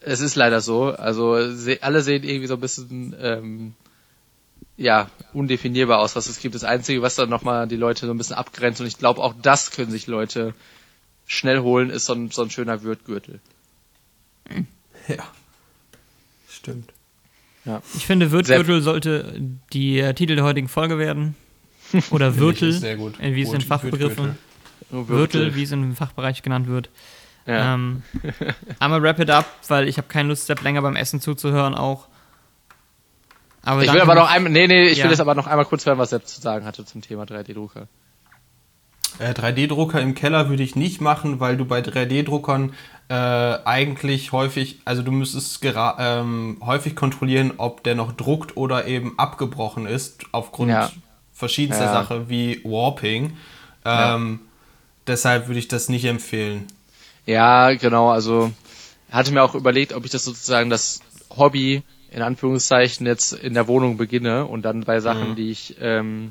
[0.00, 0.86] es ist leider so.
[0.86, 1.34] Also
[1.82, 3.74] alle sehen irgendwie so ein bisschen ähm,
[4.76, 6.56] ja undefinierbar aus, was es gibt.
[6.56, 9.34] Das Einzige, was dann nochmal die Leute so ein bisschen abgrenzt und ich glaube auch
[9.40, 10.52] das können sich Leute
[11.26, 13.40] schnell holen, ist so ein, so ein schöner Würtgürtel.
[15.08, 15.24] Ja.
[16.48, 16.92] Stimmt.
[17.94, 19.40] Ich finde, Wirtgürtel sollte
[19.72, 21.36] die äh, Titel der heutigen Folge werden.
[22.10, 24.36] Oder äh, wie es in Fachbegriffen.
[24.90, 26.90] Wirtel, wie es im Fachbereich genannt wird.
[27.46, 27.74] Ja.
[27.74, 28.02] Ähm,
[28.78, 32.08] einmal wrap it up, weil ich habe keine Lust, Sepp länger beim Essen zuzuhören auch.
[33.62, 35.04] Aber ich will aber noch einmal, nee, nee, ich Ja.
[35.04, 37.86] will jetzt aber noch einmal kurz hören, was Sepp zu sagen hatte zum Thema 3D-Drucker.
[39.18, 42.72] Äh, 3D-Drucker im Keller würde ich nicht machen, weil du bei 3D-Druckern
[43.08, 49.18] äh, eigentlich häufig, also du müsstest ähm, häufig kontrollieren, ob der noch druckt oder eben
[49.18, 50.90] abgebrochen ist, aufgrund Ja.
[51.32, 51.92] verschiedenster Ja.
[51.92, 53.36] Sachen wie Warping.
[53.84, 54.14] Ja.
[54.14, 54.40] Ähm,
[55.06, 56.68] Deshalb würde ich das nicht empfehlen.
[57.26, 58.52] Ja, genau, also
[59.10, 61.00] hatte mir auch überlegt, ob ich das sozusagen das
[61.36, 66.30] Hobby in Anführungszeichen jetzt in der Wohnung beginne und dann bei Sachen, die ich, ähm,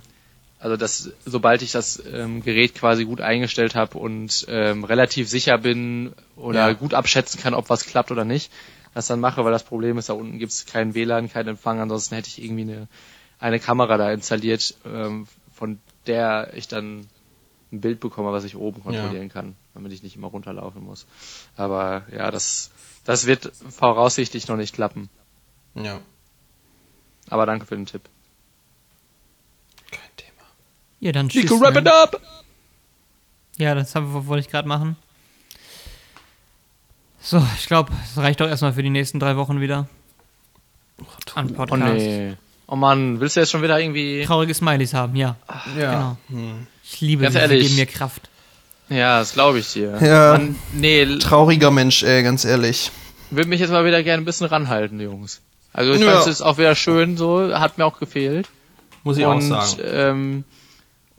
[0.62, 5.58] also das, sobald ich das ähm, Gerät quasi gut eingestellt habe und ähm, relativ sicher
[5.58, 6.74] bin oder Ja.
[6.74, 8.52] gut abschätzen kann, ob was klappt oder nicht,
[8.94, 11.80] das dann mache, weil das Problem ist, da unten gibt es keinen WLAN, keinen Empfang,
[11.80, 12.88] ansonsten hätte ich irgendwie eine,
[13.40, 17.08] eine Kamera da installiert, ähm, von der ich dann
[17.72, 21.08] ein Bild bekomme, was ich oben kontrollieren kann, damit ich nicht immer runterlaufen muss.
[21.56, 22.70] Aber ja, das,
[23.04, 25.10] das wird voraussichtlich noch nicht klappen.
[25.74, 26.02] Ja,
[27.30, 28.04] Aber danke für den Tipp.
[31.02, 31.50] Ja, dann tschüss.
[31.52, 32.22] wrap it up!
[33.58, 34.96] Ja, das hab- wollte ich gerade machen.
[37.22, 39.88] So, ich glaube, es reicht doch erstmal für die nächsten drei Wochen wieder.
[41.36, 41.94] An Oh Podcast.
[41.96, 42.34] nee.
[42.68, 44.24] Oh Mann, willst du jetzt schon wieder irgendwie...
[44.26, 45.36] Traurige Smileys haben, ja.
[45.78, 46.16] Ja.
[46.84, 47.64] Ich liebe Ganz sie, sie ehrlich.
[47.64, 48.30] geben mir Kraft.
[48.90, 49.98] Ja, das glaube ich dir.
[50.02, 50.34] Ja.
[50.34, 52.92] Mann, nee, Trauriger Mensch, ey, ganz ehrlich.
[53.30, 55.42] würde mich jetzt mal wieder gerne ein bisschen ranhalten, Jungs.
[55.74, 56.08] Also ich Ja.
[56.12, 58.48] fand es jetzt auch wieder schön so, hat mir auch gefehlt.
[59.04, 59.78] Muss ich auch und, sagen.
[59.84, 60.44] Ähm,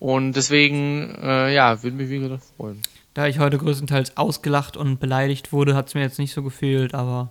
[0.02, 2.82] und deswegen, äh, ja, würde mich wie gesagt freuen.
[3.14, 6.92] Da ich heute größtenteils ausgelacht und beleidigt wurde, hat es mir jetzt nicht so gefehlt,
[6.94, 7.28] aber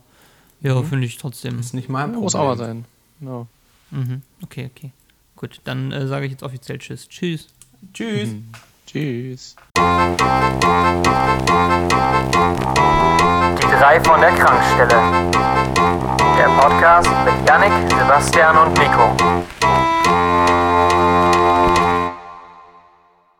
[0.61, 0.85] ja, Mhm.
[0.85, 1.59] finde ich trotzdem.
[1.59, 2.21] ist nicht mein Problem.
[2.23, 2.85] Muss auch mal sein.
[3.19, 3.47] Genau.
[3.89, 4.21] Mhm.
[4.43, 4.91] Okay, okay.
[5.35, 7.09] Gut, dann äh, sage ich jetzt offiziell Tschüss.
[7.09, 7.47] Tschüss.
[7.93, 8.29] Tschüss.
[8.85, 9.55] Tschüss.
[13.59, 15.01] Die drei von der Krankstelle.
[16.37, 19.15] Der Podcast mit Yannick, Sebastian und Nico.